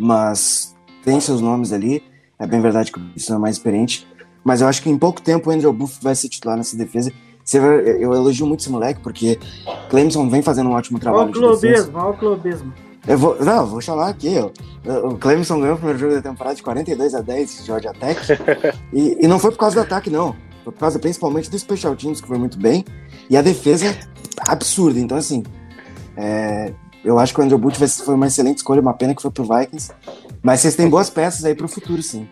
[0.00, 0.74] mas
[1.04, 2.02] tem seus nomes ali.
[2.38, 4.08] É bem verdade que o Wilson é mais experiente.
[4.42, 7.12] Mas eu acho que em pouco tempo o Andrew Booth vai ser titular nessa defesa.
[7.52, 9.38] Eu elogio muito esse moleque, porque
[9.90, 11.84] Clemson vem fazendo um ótimo Olha trabalho o de defesa.
[11.90, 12.72] clubismo, olha o clubismo.
[13.06, 15.08] Eu vou, não, eu vou chamar aqui, ó.
[15.08, 18.20] O Clemson ganhou o primeiro jogo da temporada de 42 a 10 de Georgia Tech.
[18.92, 20.34] e, e não foi por causa do ataque, não.
[20.64, 22.84] Foi por causa principalmente do Special Teams, que foi muito bem.
[23.28, 23.96] E a defesa
[24.46, 25.00] absurda.
[25.00, 25.42] Então, assim,
[26.16, 26.72] é,
[27.04, 29.44] eu acho que o Andrew Booth foi uma excelente escolha, uma pena que foi pro
[29.44, 29.92] Vikings.
[30.42, 32.28] Mas vocês têm boas peças aí pro futuro, sim.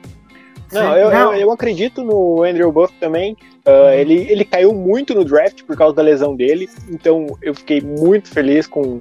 [0.72, 3.36] Não, eu, eu, eu acredito no Andrew Buff também.
[3.64, 6.68] Ah, ele, ele caiu muito no draft por causa da lesão dele.
[6.88, 9.00] Então eu fiquei muito feliz com,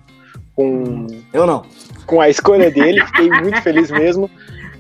[0.55, 1.63] com, Eu não.
[2.05, 3.05] com a escolha dele.
[3.05, 4.29] Fiquei muito feliz mesmo.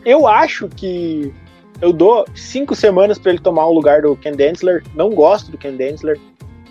[0.05, 1.33] Eu acho que
[1.81, 4.83] eu dou cinco semanas para ele tomar o lugar do Ken Densler.
[4.95, 6.19] Não gosto do Ken Densler.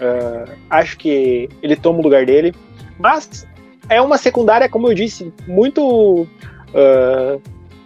[0.01, 2.55] Ah, acho que ele toma o lugar dele.
[2.99, 3.47] Mas
[3.89, 6.27] é uma secundária, como eu disse, muito.
[6.75, 7.39] ah,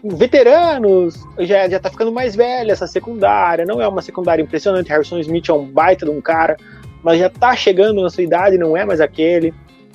[0.03, 4.89] veteranos, já, já tá ficando mais velha essa secundária, não é uma secundária impressionante.
[4.89, 6.57] Harrison Smith é um baita de um cara,
[7.03, 9.53] mas já tá chegando na sua idade, não é mais aquele.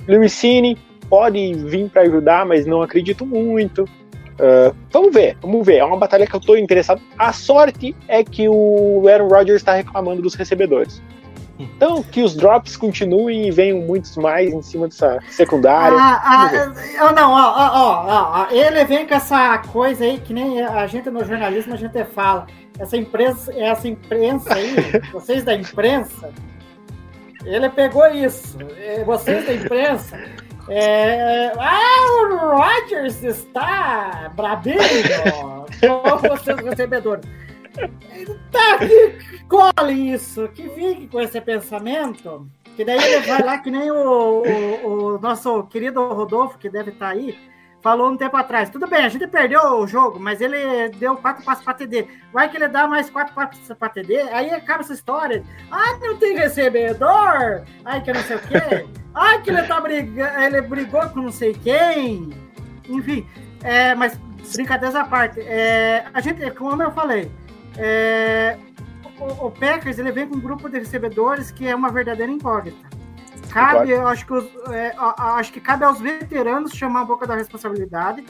[0.07, 0.77] Lewis Cine
[1.09, 3.89] pode vir para ajudar, mas não acredito muito.
[4.39, 5.77] Ah, vamos ver, vamos ver.
[5.77, 7.01] É uma batalha que eu tô interessado.
[7.17, 11.01] A sorte é que o Aaron Rodgers está reclamando dos recebedores.
[11.57, 15.97] Então, que os drops continuem e venham muitos mais em cima dessa secundária.
[15.97, 16.51] Ah, ah,
[16.97, 20.85] eu não, ó, ó, ó, ó, ele vem com essa coisa aí que nem a
[20.87, 22.45] gente no jornalismo a gente fala.
[22.77, 24.75] Essa imprensa, essa imprensa aí,
[25.13, 26.29] vocês da imprensa,
[27.45, 28.57] ele pegou isso.
[28.77, 30.19] É, Vocês da imprensa.
[30.67, 34.79] É, ah, o Rogers está brabinho
[35.79, 37.23] com vocês recebedores.
[38.51, 43.69] Tá, que colhe isso, que fique com esse pensamento, que daí ele vai lá que
[43.71, 47.37] nem o, o- o nosso querido Rodolfo, que deve estar aí,
[47.81, 48.69] falou um tempo atrás.
[48.69, 52.07] Tudo bem, a gente perdeu o jogo, mas ele deu quatro passos para TD.
[52.33, 55.43] Vai que ele dá mais quatro passos para TD, aí acaba essa história.
[55.69, 57.63] Ah, não tem recebedor!
[57.83, 58.85] Ai, que não sei o quê.
[59.13, 62.29] Ai, que ele tá brigando, ele brigou com não sei quem.
[62.89, 63.25] Enfim,
[63.63, 64.19] é, mas
[64.53, 65.39] brincadeiras à parte.
[65.41, 67.31] É, a gente, como eu falei,
[67.77, 68.57] é,
[69.19, 72.95] o, o Packers ele vem com um grupo de recebedores que é uma verdadeira incógnita.
[73.49, 77.07] Cabe, eu acho que, os- é, a- a- acho que cabe aos veteranos chamar um
[77.07, 78.25] pouco da responsabilidade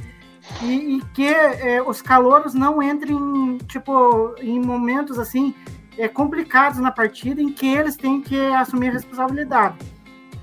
[0.62, 5.54] e, e que é, os calouros não entrem tipo em momentos assim
[5.98, 9.78] é, complicados na partida em que eles têm que assumir a responsabilidade.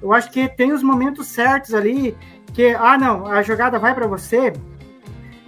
[0.01, 2.17] Eu acho que tem os momentos certos ali
[2.53, 4.53] que ah não a jogada vai para você,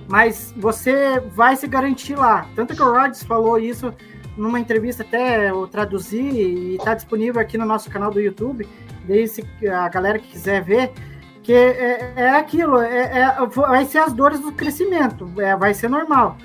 [0.09, 2.47] mas você vai se garantir lá.
[2.55, 3.93] Tanto que o Rodgers falou isso
[4.37, 8.67] numa entrevista, até eu traduzi e está disponível aqui no nosso canal do YouTube.
[9.29, 10.93] Se a galera que quiser ver,
[11.43, 15.89] que é, é aquilo, é, é- vai ser as dores do crescimento, é, vai ser
[15.89, 16.37] normal.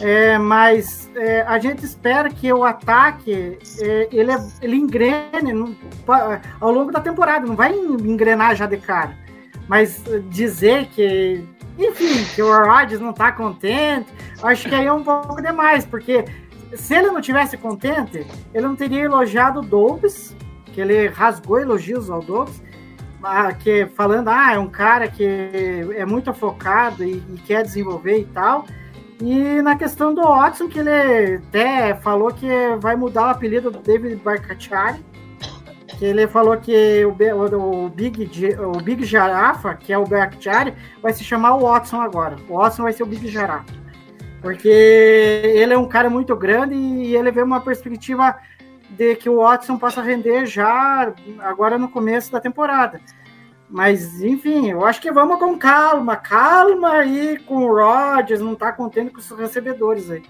[0.00, 4.32] É, mas é, a gente espera que o ataque é, ele,
[4.62, 5.76] ele engrene no-
[6.60, 9.16] ao longo da temporada, não vai engrenar já de cara.
[9.68, 11.44] Mas dizer que,
[11.86, 14.12] enfim, que o Rodgers não está contente,
[14.42, 16.24] acho que aí é um pouco demais, porque
[16.74, 22.10] se ele não tivesse contente, ele não teria elogiado o Dobbs, que ele rasgou elogios
[22.10, 22.62] ao Dobbs,
[23.22, 25.24] ah, que falando, ah, é um cara que
[25.94, 28.64] é muito focado e, e quer desenvolver e tal.
[29.20, 33.78] E na questão do Watson, que ele até falou que vai mudar o apelido do
[33.78, 35.04] David Barcacciari,
[36.00, 38.26] que ele falou que o, o, o Big,
[38.58, 40.72] o Big Jarafa, que é o Barcacciari,
[41.02, 42.36] vai se chamar o Watson agora.
[42.48, 43.66] O Watson vai ser o Big Jarafa.
[44.40, 48.34] Porque ele é um cara muito grande e ele vê uma perspectiva
[48.88, 52.98] de que o Watson possa render já agora no começo da temporada.
[53.68, 58.72] Mas, enfim, eu acho que vamos com calma, calma aí com o Rodgers, não tá
[58.72, 60.22] contente com os recebedores aí.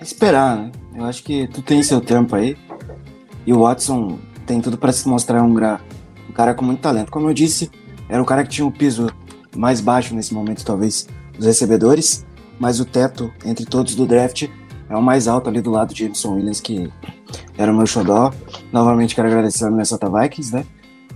[0.00, 0.72] Esperar, né?
[0.96, 2.56] Eu acho que tu tem seu tempo aí.
[3.46, 5.80] E o Watson tem tudo para se mostrar um, gra...
[6.28, 7.10] um cara com muito talento.
[7.10, 7.70] Como eu disse,
[8.08, 9.08] era o cara que tinha o piso
[9.56, 12.24] mais baixo nesse momento, talvez, dos recebedores.
[12.58, 14.48] Mas o teto, entre todos do draft,
[14.88, 16.90] é o mais alto ali do lado de Jameson Williams, que
[17.58, 18.32] era o meu xodó.
[18.72, 20.64] Novamente quero agradecer ao Minnesota Vikings, né?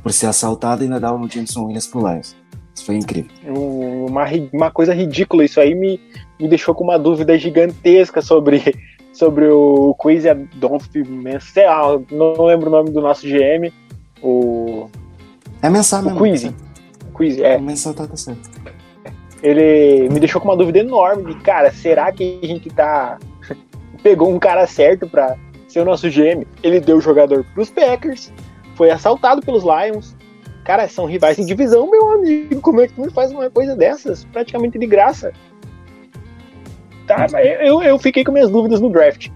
[0.02, 2.34] Por ser assaltado e ainda dar o Jameson Williams pro Lions.
[2.74, 3.30] Isso foi incrível.
[3.46, 6.00] Um- Uma, uma coisa ridícula, isso aí me,
[6.40, 8.74] me deixou com uma dúvida gigantesca sobre,
[9.16, 13.72] sobre o Quincy Adolf Mansell, não lembro o nome do nosso GM,
[14.22, 14.90] o,
[15.62, 16.22] É mensagem mesmo.
[16.22, 16.54] Quincy.
[17.16, 17.56] Quincy, é.
[17.56, 18.50] O mensagem tá, tá certo.
[19.42, 23.18] Ele me deixou com uma dúvida enorme de, cara, será que a gente tá.
[24.02, 25.36] Pegou um cara certo pra
[25.66, 26.46] ser o nosso GM?
[26.62, 28.30] Ele deu o jogador pros Packers,
[28.74, 30.14] foi assaltado pelos Lions.
[30.62, 32.60] Cara, são rivais em divisão, meu amigo.
[32.60, 34.24] Como é que tu me faz uma coisa dessas?
[34.24, 35.32] Praticamente de graça.
[37.06, 39.28] Tá, mas eu, eu fiquei com minhas dúvidas no draft.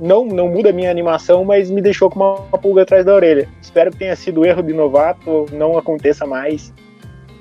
[0.00, 3.48] Não, não muda a minha animação, mas me deixou com uma, pulga atrás da orelha.
[3.60, 6.72] Espero que tenha sido erro de novato, não aconteça mais.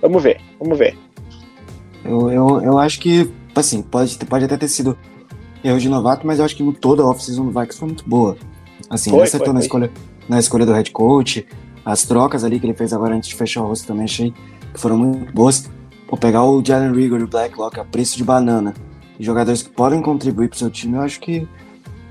[0.02, 0.98] Vamos ver, vamos ver.
[2.04, 4.98] Eu, eu, eu acho que, assim, pode, pode até ter sido
[5.64, 8.38] erro de novato, mas eu acho que toda a off-season do Vikings foi muito boa.
[8.90, 9.66] Assim, Foi, ele acertou foi, na, foi.
[9.66, 9.92] escolha,
[10.30, 11.46] na escolha do head coach,
[11.86, 14.34] as trocas ali que ele fez agora antes de fechar o rosto também achei
[14.74, 15.70] que foram muito boas.
[16.08, 18.74] Pô, pegar o Jalen Rigor e o Blacklock a preço de banana,
[19.20, 21.48] jogadores que podem contribuir pro seu time, eu acho que,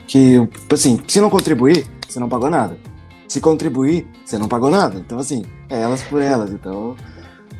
[0.06, 0.36] que,
[0.72, 2.76] assim, se não contribuir, você não pagou nada.
[3.28, 4.98] Se contribuir, você não pagou nada.
[4.98, 6.50] Então, assim, é elas por elas.
[6.50, 6.96] Então,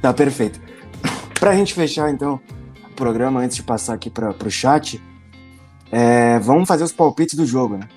[0.00, 0.60] tá perfeito.
[1.38, 2.40] Pra gente fechar, então,
[2.90, 5.02] o programa, antes de passar aqui pra, pro chat,
[5.90, 7.88] é, vamos fazer os palpites do jogo, né?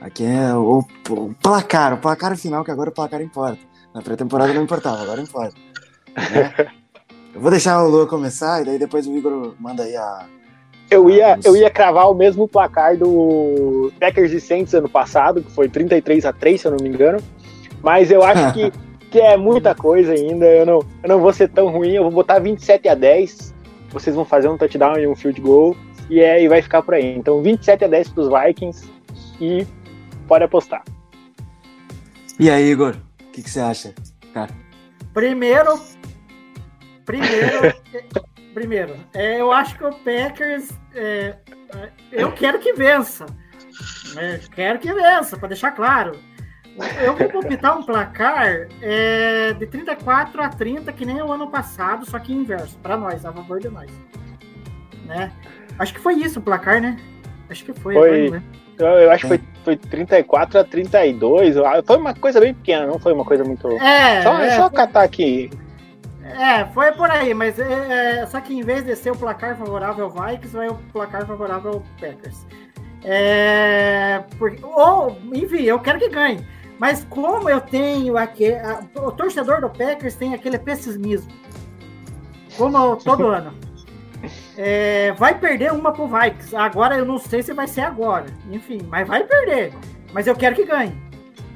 [0.00, 3.58] Aqui é o, o placar, o placar final, que agora o placar importa.
[3.94, 5.56] Na pré-temporada não importava, agora importa.
[6.16, 6.70] né?
[7.34, 10.26] Eu vou deixar o Lua começar e daí depois o Igor manda aí a.
[10.90, 15.50] Eu ia, eu ia cravar o mesmo placar do Packers e Saints ano passado, que
[15.50, 17.18] foi 33 a 3 se eu não me engano.
[17.82, 18.72] Mas eu acho que,
[19.10, 20.46] que é muita coisa ainda.
[20.46, 21.92] Eu não, eu não vou ser tão ruim.
[21.92, 23.54] Eu vou botar 27 a 10.
[23.90, 25.76] Vocês vão fazer um touchdown e um field goal.
[26.08, 27.16] E, é, e vai ficar por aí.
[27.16, 28.88] Então 27 a 10 pros Vikings.
[29.40, 29.66] E
[30.26, 30.82] pode apostar.
[32.40, 33.94] E aí, Igor, o que, que você acha?
[34.32, 34.52] Cara,
[35.18, 35.80] Primeiro.
[37.04, 37.74] Primeiro.
[38.58, 40.70] primeiro, é, eu acho que o Packers.
[40.94, 41.36] é,
[41.74, 43.24] é, eu quero que vença.
[44.16, 46.12] É, quero que vença, para deixar claro.
[47.00, 52.04] Eu vou palpitar um placar é, de 34 a 30, que nem o ano passado,
[52.08, 53.90] só que inverso, para nós, a favor de nós.
[55.04, 55.32] Né?
[55.78, 56.96] Acho que foi isso o placar, né?
[57.50, 57.94] Acho que foi.
[57.94, 58.10] Foi.
[58.10, 58.42] lembro.
[58.78, 61.56] Eu, acho que foi, foi 34 a 32.
[61.56, 63.68] Eu- Foi uma coisa bem pequena, não foi uma coisa muito.
[63.78, 65.50] É, Só, é, só foi- catar aqui.
[66.36, 69.56] É, foi por aí, mas é, é, só que em vez de ser o placar
[69.56, 72.46] favorável ao Vikings, vai o placar favorável ao Packers.
[73.04, 76.44] É, porque, ou, enfim, eu quero que ganhe.
[76.78, 81.30] Mas como eu tenho aqui, a- o torcedor do Packers tem aquele pessimismo,
[82.56, 83.52] como todo ano.
[84.56, 86.54] É, vai perder uma pro Vikings.
[86.56, 88.26] Agora eu não sei se vai ser agora.
[88.50, 89.72] Enfim, mas vai perder.
[90.12, 90.92] Mas eu quero que ganhe.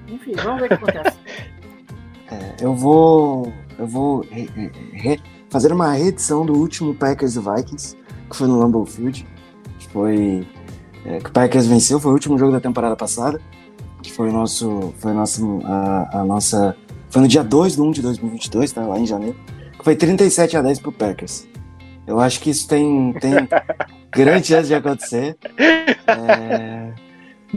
[0.09, 1.19] Enfim, vamos ver o que acontece.
[2.63, 3.53] eu vou.
[3.83, 4.49] Eu vou re-
[4.93, 5.21] re-
[5.51, 7.97] fazer uma reedição do último Packers e Vikings,
[8.31, 9.27] que foi no Lambeau Field.
[9.79, 10.47] Que foi.
[11.05, 13.41] é, que o Packers venceu, foi o último jogo da temporada passada.
[14.03, 14.95] Que foi o nosso.
[14.99, 15.61] Foi nosso.
[15.65, 16.77] A, a nossa.
[17.11, 18.83] Foi no dia 2 de 1 de 2022, tá?
[18.87, 19.37] Lá em janeiro.
[19.79, 21.47] Que foi 37 a 10 pro Packers.
[22.07, 23.33] Eu acho que isso tem, tem
[24.15, 25.37] grande chance de acontecer.
[26.07, 26.93] É,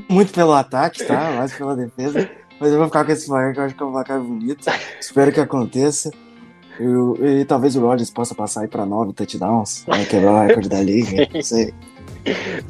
[0.09, 1.31] muito pelo ataque, tá?
[1.37, 2.29] Mais pela defesa.
[2.59, 4.65] Mas eu vou ficar com esse placar que eu acho que é um placar bonito.
[4.99, 6.11] Espero que aconteça.
[6.79, 10.67] Eu- e talvez o Rodgers possa passar aí pra nove touchdowns, né, quebrar o recorde
[10.69, 11.27] da liga.
[11.33, 11.73] Não sei.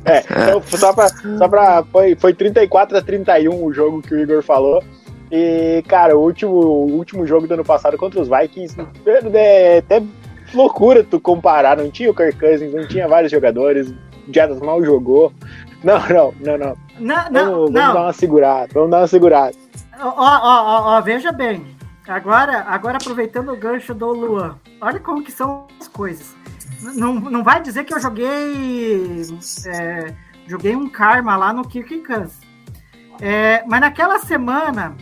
[0.04, 1.08] É, então, só pra.
[1.08, 4.84] Só pra foi, foi 34 a 31 o jogo que o Igor falou.
[5.32, 8.76] E, cara, o último, o último jogo do ano passado contra os Vikings,
[9.34, 10.04] é até
[10.54, 11.78] loucura tu comparar.
[11.78, 13.90] Não tinha o Kirk Cousins, não tinha vários jogadores.
[14.28, 15.32] O Jets mal jogou.
[15.82, 16.78] Não, não, não, não.
[17.00, 18.02] Não, Vamos, não, vamos dar não.
[18.04, 18.70] uma segurada.
[18.74, 19.56] Vamos dar uma segurada.
[20.00, 21.76] Ó, ó, ó, ó, veja bem.
[22.08, 26.36] Agora, agora aproveitando o gancho do Luan, olha como que são as coisas.
[26.96, 29.26] Não, não vai dizer que eu joguei
[29.68, 30.14] é,
[30.46, 32.40] joguei um karma lá no Kirk Kansas.
[33.20, 34.96] É, mas naquela semana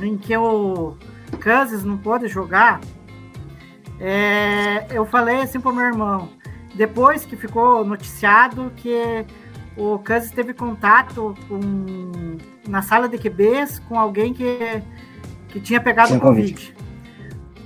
[0.00, 0.96] em que o
[1.38, 2.80] Kansas não pôde jogar,
[4.00, 6.30] é, eu falei assim pro meu irmão,
[6.74, 9.26] depois que ficou noticiado que
[9.80, 12.36] o Kansas teve contato com,
[12.68, 14.82] na sala de QBs com alguém que,
[15.48, 16.74] que tinha pegado Tinha Covid.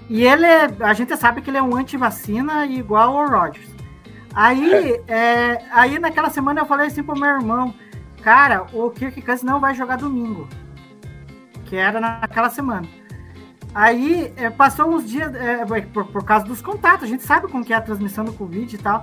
[0.08, 3.68] E ele, é- a gente sabe que ele é um anti-vacina igual ao Rodgers.
[4.32, 7.74] Aí, é, aí naquela semana eu falei assim pro meu irmão,
[8.22, 10.48] cara, o Kirk Cousins não vai jogar domingo.
[11.64, 12.86] Que era naquela semana.
[13.74, 17.64] Aí é, passou uns dias, é, por, por causa dos contatos, a gente sabe como
[17.64, 19.02] que é a transmissão do Covid e tal.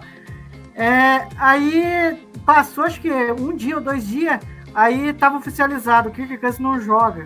[0.76, 4.40] É, aí passou acho que um dia ou dois dias,
[4.74, 7.24] aí tava oficializado, o Kirk Cousins não joga.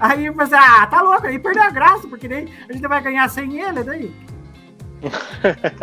[0.00, 3.00] Aí eu pensei, ah, tá louco, aí perdeu a graça, porque daí a gente vai
[3.00, 4.10] ganhar sem ele, daí.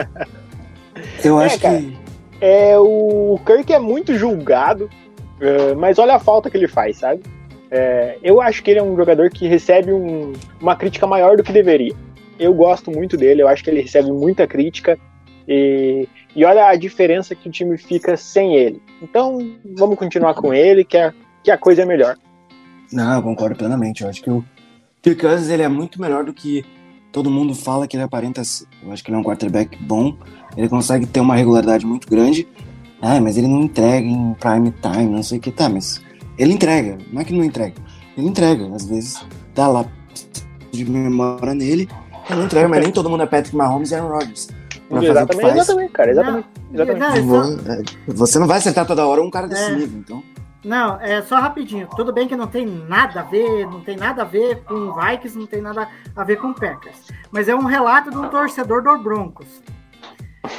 [1.23, 1.77] Eu É, acho cara.
[1.77, 1.97] que.
[2.41, 4.89] É, o Kirk é muito julgado,
[5.39, 7.21] é, mas olha a falta que ele faz, sabe?
[7.71, 11.43] É, eu acho que ele é um jogador que recebe um- uma crítica maior do
[11.43, 11.93] que deveria.
[12.39, 14.97] Eu gosto muito dele, eu acho que ele recebe muita crítica
[15.49, 18.79] e, e olha a diferença que o time fica sem ele.
[19.01, 19.39] Então
[19.75, 21.11] vamos continuar com ele, que a,
[21.43, 22.15] que a coisa é melhor.
[22.93, 24.03] Não, eu concordo plenamente.
[24.03, 24.45] Eu acho que o
[25.01, 26.63] Kirk Cousins ele é muito melhor do que
[27.11, 28.67] todo mundo fala que ele aparenta ser.
[28.83, 30.15] Eu acho que ele é um quarterback bom.
[30.55, 32.47] Ele consegue ter uma regularidade muito grande.
[33.01, 35.51] Ah, mas ele não entrega em prime time, não sei o que.
[35.51, 35.99] Tá, mas
[36.37, 36.99] ele entrega.
[37.11, 37.75] Não é que ele não entrega.
[38.15, 38.69] Ele entrega.
[38.75, 39.25] Às vezes
[39.55, 39.83] dá lá
[40.71, 41.89] de memória nele.
[42.29, 44.58] Não entrega, mas nem todo mundo é Patrick Mahomes e Aaron Rodgers.
[44.89, 45.55] Pra fazer o que Exatamente, faz.
[45.55, 46.11] exatamente, cara.
[46.11, 46.47] Exatamente.
[46.71, 47.21] Não, exatamente.
[47.21, 47.27] não,
[47.57, 47.83] Vo- é,
[48.13, 49.75] Você não vai acertar toda hora um cara desse É.
[49.75, 50.23] nível, então.
[50.65, 51.87] Não, é só rapidinho.
[51.95, 54.93] Tudo bem que não tem nada a ver, não tem nada a ver com o
[54.99, 56.97] Vikings, não tem nada a ver com o Packers.
[57.31, 59.47] Mas é um relato de um torcedor do Broncos.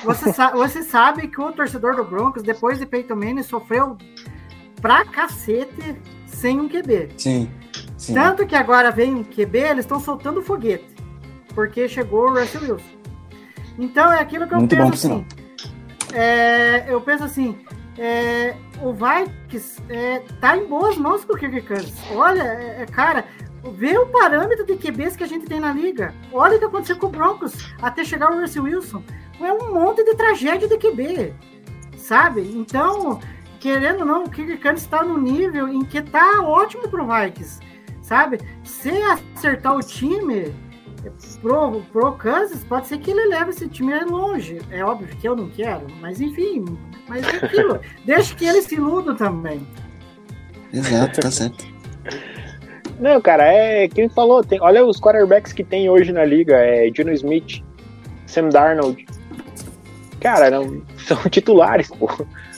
[0.04, 3.98] Você, sa- você sabe que o torcedor do Broncos, depois de Peyton Manning, sofreu
[4.80, 7.10] pra cacete sem um QB.
[7.18, 7.50] Sim.
[7.98, 8.14] Sim.
[8.14, 10.86] Tanto que agora vem um QB, eles estão soltando foguete.
[11.54, 12.99] Porque chegou o Russell Wilson.
[13.80, 15.26] Então é aquilo que eu Muito penso bom, assim.
[16.14, 17.58] é, eu penso assim.
[17.98, 21.94] é, o Vikings é, tá em boas mãos com o Kirk Cousins.
[22.14, 23.24] Olha, é, é, cara,
[23.74, 26.14] vê o parâmetro de QBs que a gente tem na liga.
[26.32, 29.02] Olha o que aconteceu com o Broncos até chegar o Russell Wilson.
[29.40, 31.32] É um monte de tragédia de QB,
[31.96, 32.42] sabe?
[32.54, 33.18] Então,
[33.58, 37.60] querendo ou não, o Kirk Cousins está no nível em que tá ótimo pro Vikings,
[38.02, 38.38] sabe?
[38.62, 38.90] Se
[39.34, 40.54] acertar o time
[41.40, 44.60] pro, pro Kansas, pode ser que ele leve esse time longe.
[44.70, 46.64] É óbvio que eu não quero, mas enfim,
[47.08, 47.80] mas é aquilo.
[48.04, 49.66] Deixa que ele se iluda também.
[50.72, 51.66] Exato, tá certo.
[52.98, 54.44] Não, cara, é quem falou.
[54.44, 57.62] Tem, olha os quarterbacks que tem hoje na liga: é Geno Smith,
[58.26, 59.06] Sam Darnold.
[60.20, 62.08] Cara, não, são titulares, pô.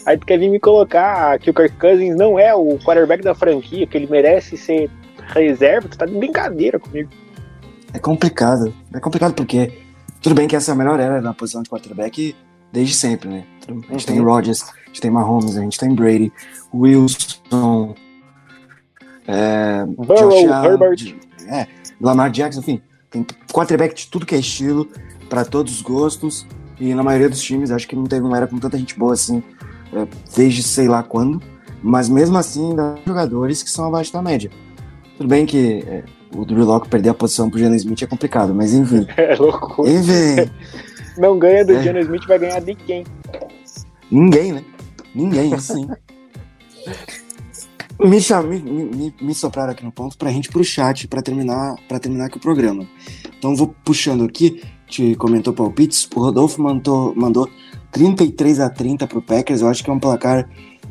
[0.05, 3.35] Aí tu quer vir me colocar que o Kirk Cousins não é o quarterback da
[3.35, 4.91] franquia, que ele merece ser
[5.29, 7.09] reserva, tu tá de brincadeira comigo.
[7.93, 8.73] É complicado.
[8.93, 9.73] É complicado porque
[10.21, 12.35] tudo bem que essa é a melhor era na posição de quarterback
[12.73, 13.45] desde sempre, né?
[13.89, 14.27] A gente tem Uhum.
[14.27, 16.33] Rodgers, a gente tem Mahomes, a gente tem Brady,
[16.75, 17.95] Wilson,
[19.27, 21.17] é, Burrow, Josh Allen, Herbert.
[21.49, 21.67] é,
[22.01, 22.81] Lamar Jackson, enfim,
[23.11, 24.89] tem quarterback de tudo que é estilo,
[25.29, 26.47] para todos os gostos,
[26.81, 29.13] e na maioria dos times, acho que não teve uma era com tanta gente boa
[29.13, 29.43] assim,
[29.93, 31.43] é, desde sei lá quando,
[31.83, 34.51] mas mesmo assim, ainda há jogadores que são abaixo da média.
[35.17, 38.55] Tudo bem que é, o Drew Locke perder a posição pro Geno Smith é complicado,
[38.55, 39.07] mas enfim.
[39.17, 39.87] É louco.
[39.89, 40.51] enfim,
[41.19, 41.83] Não ganha do É.
[41.83, 43.05] Geno Smith, vai ganhar de quem?
[44.11, 44.65] ninguém, né?
[45.15, 45.87] Ninguém, sim.
[48.01, 48.19] Me,
[48.61, 52.01] me, me, me sopraram aqui no ponto pra gente ir pro chat pra terminar, pra
[52.01, 52.87] terminar aqui o programa.
[53.39, 57.49] Então vou puxando aqui, te comentou palpites, o Rodolfo mandou, mandou
[57.93, 60.49] 33 a 30 pro Packers, eu acho que é um placar,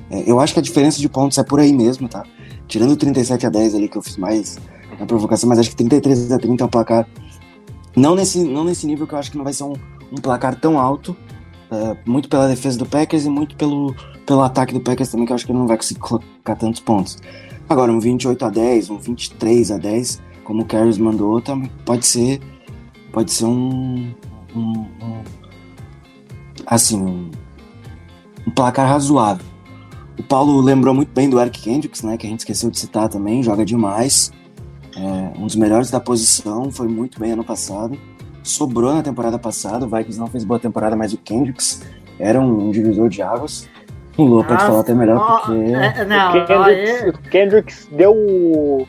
[0.10, 2.24] é, eu acho que a diferença de pontos é por aí mesmo, tá?
[2.68, 4.58] Tirando o 37 a 10 ali que eu fiz mais
[5.02, 7.08] na provocação, mas acho que 33 a 30 é um placar,
[7.96, 9.74] não nesse, não nesse nível que eu acho que não vai ser um,
[10.12, 11.18] um placar tão alto,
[11.72, 13.96] é, muito pela defesa do Packers e muito pelo,
[14.26, 17.18] pelo ataque do Packers também, que eu acho que não vai conseguir colocar tantos pontos.
[17.68, 22.06] Agora, um 28 a 10, um 23 a 10, como o Carlos mandou, também pode
[22.06, 22.40] ser,
[23.12, 24.14] pode ser um,
[24.56, 25.24] um- um-
[26.66, 27.32] assim, um,
[28.46, 29.46] um placar razoável.
[30.20, 33.10] O Paulo lembrou muito bem do Eric Kendricks, né, que a gente esqueceu de citar
[33.10, 34.32] também, joga demais.
[34.96, 37.98] É, um dos melhores da posição, foi muito bem ano passado.
[38.44, 41.84] Sobrou na temporada passada, o Vikings não fez boa temporada, mas o Kendricks
[42.20, 43.70] era um divisor de águas.
[44.18, 45.62] O Lua pode falar até melhor, porque...
[45.74, 48.88] é, não, o, Kendricks, é- o Kendricks deu o,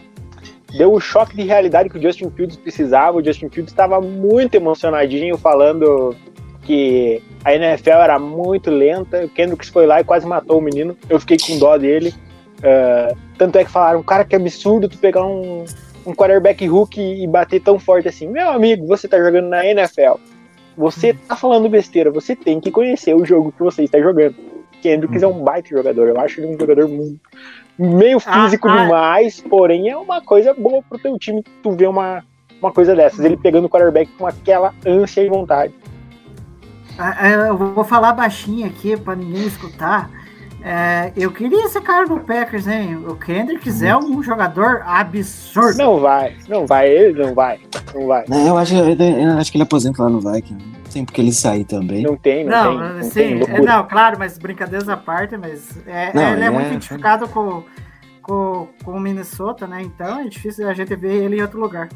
[0.76, 3.18] deu o choque de realidade que o Justin Fields precisava.
[3.18, 6.16] O Justin Fields estava muito emocionadinho, falando
[6.62, 9.24] que a NFL era muito lenta.
[9.24, 10.96] O Kendricks foi lá e quase matou o menino.
[11.09, 12.14] Eu fiquei com dó dele.
[12.62, 15.64] Ah, tanto é que falaram, cara, que absurdo tu pegar um,
[16.07, 18.26] um quarterback hook e bater tão forte assim.
[18.26, 20.18] Meu amigo, você tá jogando na NFL.
[20.76, 24.34] Você tá falando besteira, você tem que conhecer o jogo que você está jogando.
[24.80, 27.20] Kendricks é um baita jogador, eu acho ele um jogador muito,
[27.78, 28.82] meio Ah, físico ah.
[28.82, 32.24] demais, porém é uma coisa boa pro teu time tu ver uma,
[32.61, 33.24] uma coisa dessas.
[33.24, 35.74] Ele pegando o quarterback com aquela ânsia e vontade.
[36.98, 40.11] Ah, ah, Eu vou falar baixinho aqui para ninguém escutar.
[40.65, 42.97] É, eu queria esse cara no Packers, hein?
[43.09, 45.77] O Kendricks é um jogador absurdo.
[45.77, 47.59] Não vai, não vai, ele não vai,
[47.93, 48.25] não vai.
[48.29, 50.55] Né, eu, acho, eu, eu acho que ele aposenta lá no Viking.
[50.55, 52.05] Não tem porque ele sair também.
[52.05, 52.97] Não tem, não, Não, tem.
[52.97, 53.11] Não sim,
[53.45, 56.67] tem é, não, claro, mas brincadeiras à parte, mas é, Não, ele é ele muito
[56.67, 57.65] é- identificado com,
[58.23, 59.83] com, com o Minnesota, né?
[59.83, 61.89] Então é difícil a gente ver ele em outro lugar.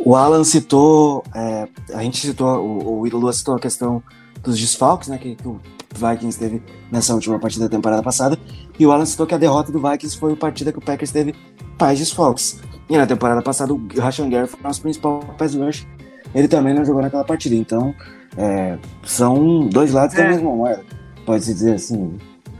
[0.00, 4.02] O Alan citou, é, a gente citou, o, o Lua citou a questão
[4.42, 5.60] dos desfalques, né, que, que o
[5.94, 8.38] Vikings teve nessa última partida da temporada passada,
[8.78, 11.10] e o Alan citou que a derrota do Vikings foi a partida que o Packers
[11.10, 11.34] teve
[11.80, 12.60] mais desfalques.
[12.88, 15.86] E na temporada passada o Rashan Gary foi o nosso principal pass rush,
[16.34, 17.94] ele também não jogou naquela partida, então
[18.36, 20.28] é, são dois lados da É.
[20.28, 20.82] mesma moeda,
[21.26, 22.16] pode-se dizer assim.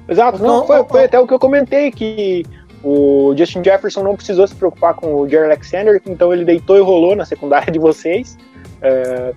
[0.08, 2.44] Exato, não, foi, foi até o que eu comentei, que
[2.82, 6.80] o Justin Jefferson não precisou se preocupar com o Jerry Alexander, então ele deitou e
[6.80, 8.38] rolou na secundária de vocês.
[8.80, 9.34] É,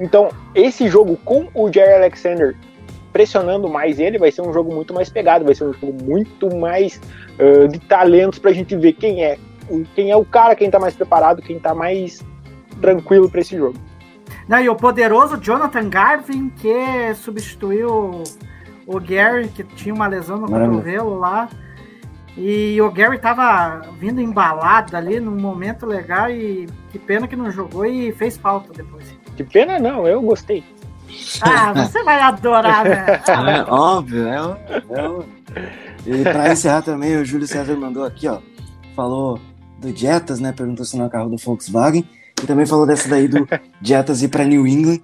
[0.00, 2.56] então, esse jogo com o Jerry Alexander
[3.12, 6.54] pressionando mais ele, vai ser um jogo muito mais pegado, vai ser um jogo muito
[6.56, 7.00] mais
[7.38, 9.38] eh, de talentos pra gente ver quem é,
[9.68, 12.24] o- quem é o cara, quem tá mais preparado, quem tá mais
[12.80, 13.76] tranquilo pra esse jogo.
[14.48, 18.22] Não, e o poderoso Jonathan Garvin, que substituiu
[18.86, 20.78] o Gary, que tinha uma lesão no Maravilha.
[20.78, 21.48] cotovelo lá.
[22.36, 27.50] E o Gary tava vindo embalado ali num momento legal e que pena que não
[27.50, 29.04] jogou e fez falta depois.
[29.36, 30.62] Que pena não, eu gostei.
[31.42, 33.06] Ah, você vai adorar, né?
[33.28, 35.24] É óbvio, é óbvio.
[35.54, 35.68] É.
[36.06, 38.38] E pra encerrar também, o Júlio César mandou aqui, ó.
[38.94, 39.38] Falou
[39.78, 40.52] do Jetas, né?
[40.52, 42.08] Perguntou se não é carro do Volkswagen.
[42.42, 43.46] E também falou dessa daí do
[43.82, 45.00] Jetas ir pra New England.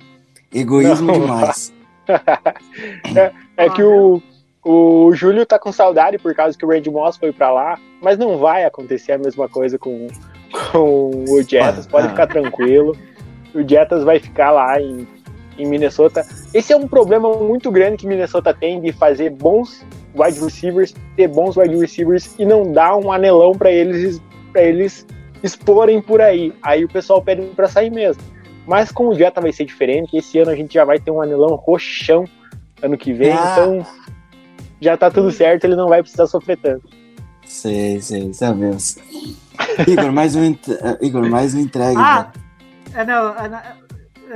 [0.52, 1.20] Egoísmo Não.
[1.20, 1.72] demais.
[3.56, 4.20] É que o,
[4.64, 8.18] o Júlio tá com saudade por causa que o Randy Moss foi pra lá, mas
[8.18, 10.08] não vai acontecer a mesma coisa com,
[10.72, 12.10] com o Jettas, pode Ah.
[12.10, 12.96] ficar tranquilo.
[13.54, 15.06] O Jettas vai ficar lá em,
[15.58, 16.26] em Minnesota.
[16.52, 19.84] Esse é um problema muito grande que Minnesota tem de fazer bons
[20.14, 24.20] wide receivers, ter bons wide receivers e não dar um anelão pra eles
[24.52, 25.04] para eles
[25.42, 26.52] exporem por aí.
[26.62, 28.22] Aí o pessoal pede pra sair mesmo.
[28.66, 30.16] Mas com o Jetta vai ser diferente.
[30.16, 32.24] Esse ano a gente já vai ter um anelão roxão
[32.82, 33.52] ano que vem, Ah.
[33.52, 33.86] então
[34.80, 36.88] já tá tudo certo, ele não vai precisar sofrer tanto.
[37.46, 38.96] Sei, sei, sabemos.
[39.86, 40.54] Igor, mais um,
[41.00, 41.96] Igor, mais um entregue.
[41.98, 42.30] Ah,
[42.94, 43.76] é, não, é, não, é,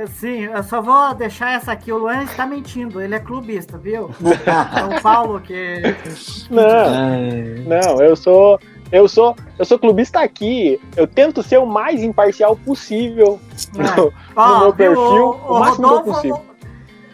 [0.07, 1.91] sim, eu só vou deixar essa aqui.
[1.91, 4.09] O Luan está mentindo, ele é clubista, viu?
[4.45, 5.81] É o Paulo que.
[6.49, 8.59] Não, É, não, eu sou
[8.91, 10.79] eu sou eu sou clubista aqui.
[10.95, 13.39] Eu tento ser o mais imparcial possível
[13.75, 16.41] no, Ó, no meu perfil, o, o, o máximo que eu Rodolfo, consigo.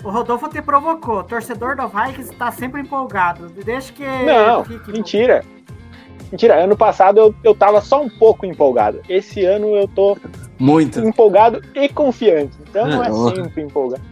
[0.03, 1.23] o Rodolfo te provocou.
[1.23, 3.49] Torcedor do Vikings está sempre empolgado.
[3.49, 4.03] Deixa que.
[4.05, 5.43] Não, fique- mentira.
[6.32, 8.99] Mentira, ano passado eu, eu tava só um pouco empolgado.
[9.07, 10.17] Esse ano eu tô
[10.60, 10.99] muito.
[10.99, 12.53] empolgado e confiante.
[12.70, 13.36] Então não é Oh.
[13.36, 14.03] sempre empolgado.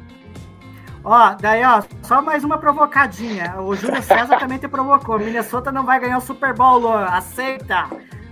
[1.05, 3.55] Ó, daí, ó, só mais uma provocadinha.
[3.59, 5.19] O Júlio César também te provocou.
[5.19, 7.05] Minnesota não vai ganhar o Super Bowl, Luan.
[7.05, 7.87] Aceita.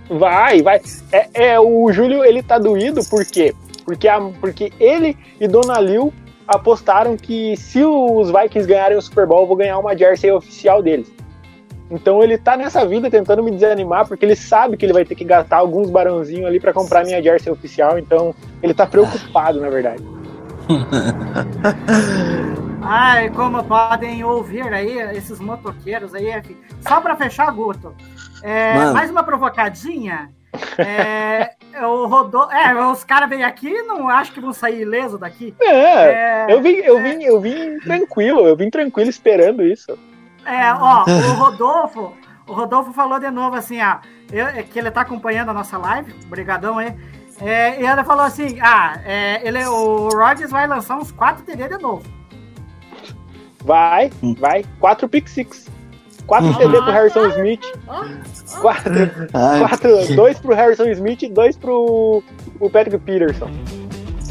[0.08, 0.80] Vai, vai.
[1.12, 3.54] É, é, o Júlio, ele tá doído por quê?
[3.84, 6.12] Porque, a, porque ele e Dona Lil
[6.48, 10.82] apostaram que se os Vikings ganharem o Super Bowl, eu vou ganhar uma jersey oficial
[10.82, 11.12] deles.
[11.92, 15.14] Então ele tá nessa vida tentando me desanimar, porque ele sabe que ele vai ter
[15.14, 19.68] que gastar alguns barãozinhos ali pra comprar minha jersey oficial, então ele tá preocupado, na
[19.68, 20.02] verdade.
[22.80, 26.56] Ai, como podem ouvir aí, esses motoqueiros aí, enfim.
[26.80, 27.94] Só pra fechar, Guto.
[28.42, 30.30] É, mais uma provocadinha.
[30.78, 31.50] É,
[31.84, 32.52] o Rodolfo.
[32.52, 35.54] É, os caras vêm aqui e não acho que vão sair ileso daqui.
[35.60, 39.96] É, É, eu vim, eu vim, eu vim tranquilo, eu vim tranquilo esperando isso.
[40.44, 42.12] É, ó, o Rodolfo,
[42.46, 43.96] o Rodolfo falou de novo assim, ó,
[44.32, 46.94] eu- é que ele tá acompanhando a nossa live, brigadão aí.
[47.40, 51.68] É, e ele falou assim, ah, é, ele, o Rodgers vai lançar uns 4 TD
[51.68, 52.02] de novo.
[53.64, 54.34] Vai, Hum.
[54.38, 54.64] vai.
[54.80, 55.68] Quatro pick six.
[56.26, 57.64] Quatro TD pro Harrison Smith.
[58.60, 58.92] Quatro,
[59.34, 62.22] Ai, quatro, dois pro Harrison Smith e dois pro,
[62.58, 63.50] pro Patrick Peterson.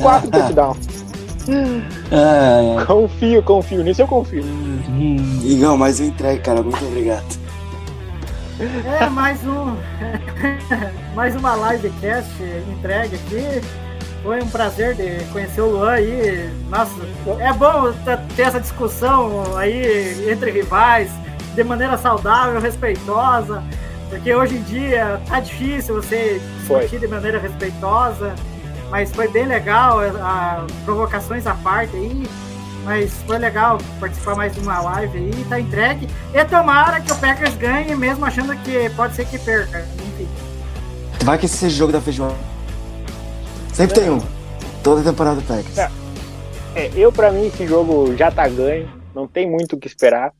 [0.02, 0.40] Quatro Ah.
[0.40, 1.01] touchdowns.
[1.50, 2.86] Ai.
[2.86, 3.84] Confio, confio.
[3.84, 4.44] Nisso eu confio.
[4.44, 6.62] Hum, Igão, mais um entregue, cara.
[6.62, 7.40] Muito obrigado.
[9.00, 9.76] É, mais um.
[11.16, 12.32] mais uma livecast
[12.78, 13.62] entregue aqui.
[14.24, 16.50] Foi um prazer de conhecer o Luan aí.
[16.70, 16.94] Nossa,
[17.40, 17.92] é bom
[18.36, 21.10] ter essa discussão aí entre rivais,
[21.56, 23.64] de maneira saudável, respeitosa.
[24.10, 26.82] Porque hoje em dia tá difícil você Foi.
[26.82, 28.36] discutir de maneira respeitosa.
[28.92, 32.28] Mas foi bem legal, a, provocações à parte aí.
[32.84, 36.10] Mas foi legal participar mais de uma live aí, tá entregue.
[36.34, 39.80] E tomara que o Packers ganhe, mesmo achando que pode ser que perca.
[39.80, 40.28] Enfim.
[41.24, 42.36] Vai que esse seja o jogo da feijoada.
[43.72, 44.22] Sempre tem um.
[44.84, 45.78] Toda temporada do Packers.
[45.78, 45.90] É.
[46.76, 48.90] É, eu, pra mim, esse jogo já tá ganho.
[49.14, 50.34] Não tem muito o que esperar.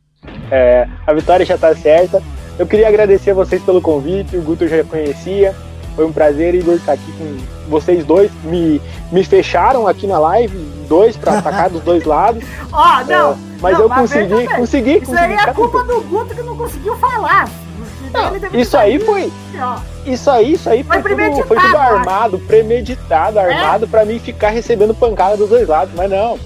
[0.50, 2.22] É, a vitória já tá certa.
[2.58, 4.36] Eu queria agradecer a vocês pelo convite.
[4.36, 5.56] O Guto já conhecia.
[5.96, 7.38] Foi um prazer, Igor, estar aqui com
[7.70, 8.32] vocês dois.
[8.44, 8.82] Me,
[9.12, 10.58] me fecharam aqui na live,
[10.88, 12.44] dois pra atacar dos dois lados.
[12.72, 13.32] Ó, não!
[13.34, 15.34] É, mas não, eu consegui, bem, consegui, Isso aí consegui.
[15.34, 17.50] é ficar culpa do Guto que não conseguiu falar.
[18.14, 19.78] Não, isso aí foi- ó.
[20.06, 24.50] Isso aí, isso aí Foi foi, tudo, foi tudo armado, premeditado, armado pra mim ficar
[24.50, 26.38] recebendo pancada dos dois lados, mas não.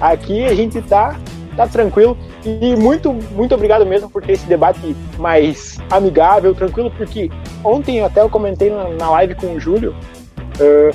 [0.00, 1.16] Aqui a gente tá,
[1.56, 2.16] tá tranquilo
[2.60, 7.30] e muito, muito obrigado mesmo por ter esse debate mais amigável, tranquilo, porque
[7.64, 9.94] ontem até eu comentei na, live com o Júlio,
[10.60, 10.90] eh,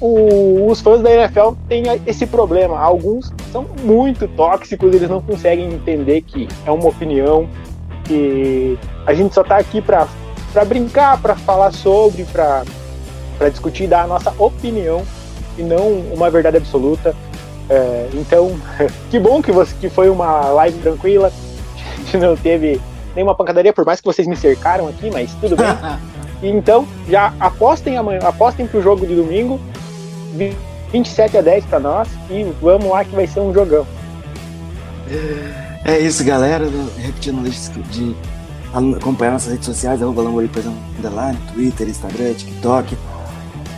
[0.00, 2.78] o- os fãs da NFL têm esse problema.
[2.78, 7.48] Alguns são muito tóxicos, eles não conseguem entender que é uma opinião,
[8.04, 10.06] que a gente só tá aqui para
[10.66, 12.64] brincar, para falar sobre, para
[13.50, 15.02] discutir, dar a nossa opinião
[15.58, 17.14] e não uma verdade absoluta.
[17.70, 18.60] É, então,
[19.10, 21.32] que bom que, você, que foi uma live tranquila,
[21.96, 22.80] a gente não teve
[23.14, 25.66] nenhuma pancadaria, por mais que vocês me cercaram aqui, mas tudo bem.
[26.42, 29.60] Então, já apostem amanhã, apostem pro jogo de domingo
[30.90, 33.86] 27 a 10 pra nós e vamos lá que vai ser um jogão.
[35.84, 36.66] É isso, galera.
[36.96, 37.42] Repetindo
[37.90, 38.16] de
[38.72, 42.96] acompanhar nossas redes sociais, arroba Lamborghini Underline, Twitter, Instagram, TikTok.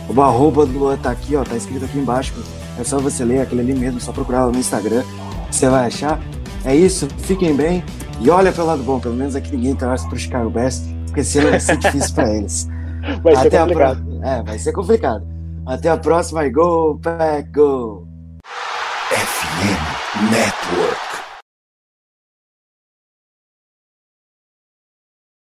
[0.07, 2.33] O arroba do Luan tá aqui, ó, tá escrito aqui embaixo.
[2.79, 5.03] É só você ler aquele ali mesmo, só procurar no Instagram,
[5.49, 6.19] você vai achar.
[6.65, 7.83] É isso, fiquem bem
[8.19, 11.39] e olha pelo lado bom, pelo menos aqui ninguém torce pro Chicago Bears, porque esse
[11.39, 12.67] ano vai ser difícil pra eles.
[13.21, 14.01] Vai ser complicado.
[14.01, 14.23] Pro...
[14.23, 15.27] É, vai ser complicado.
[15.65, 18.07] Até a próxima e go, pack, go!
[19.09, 21.12] FM Network.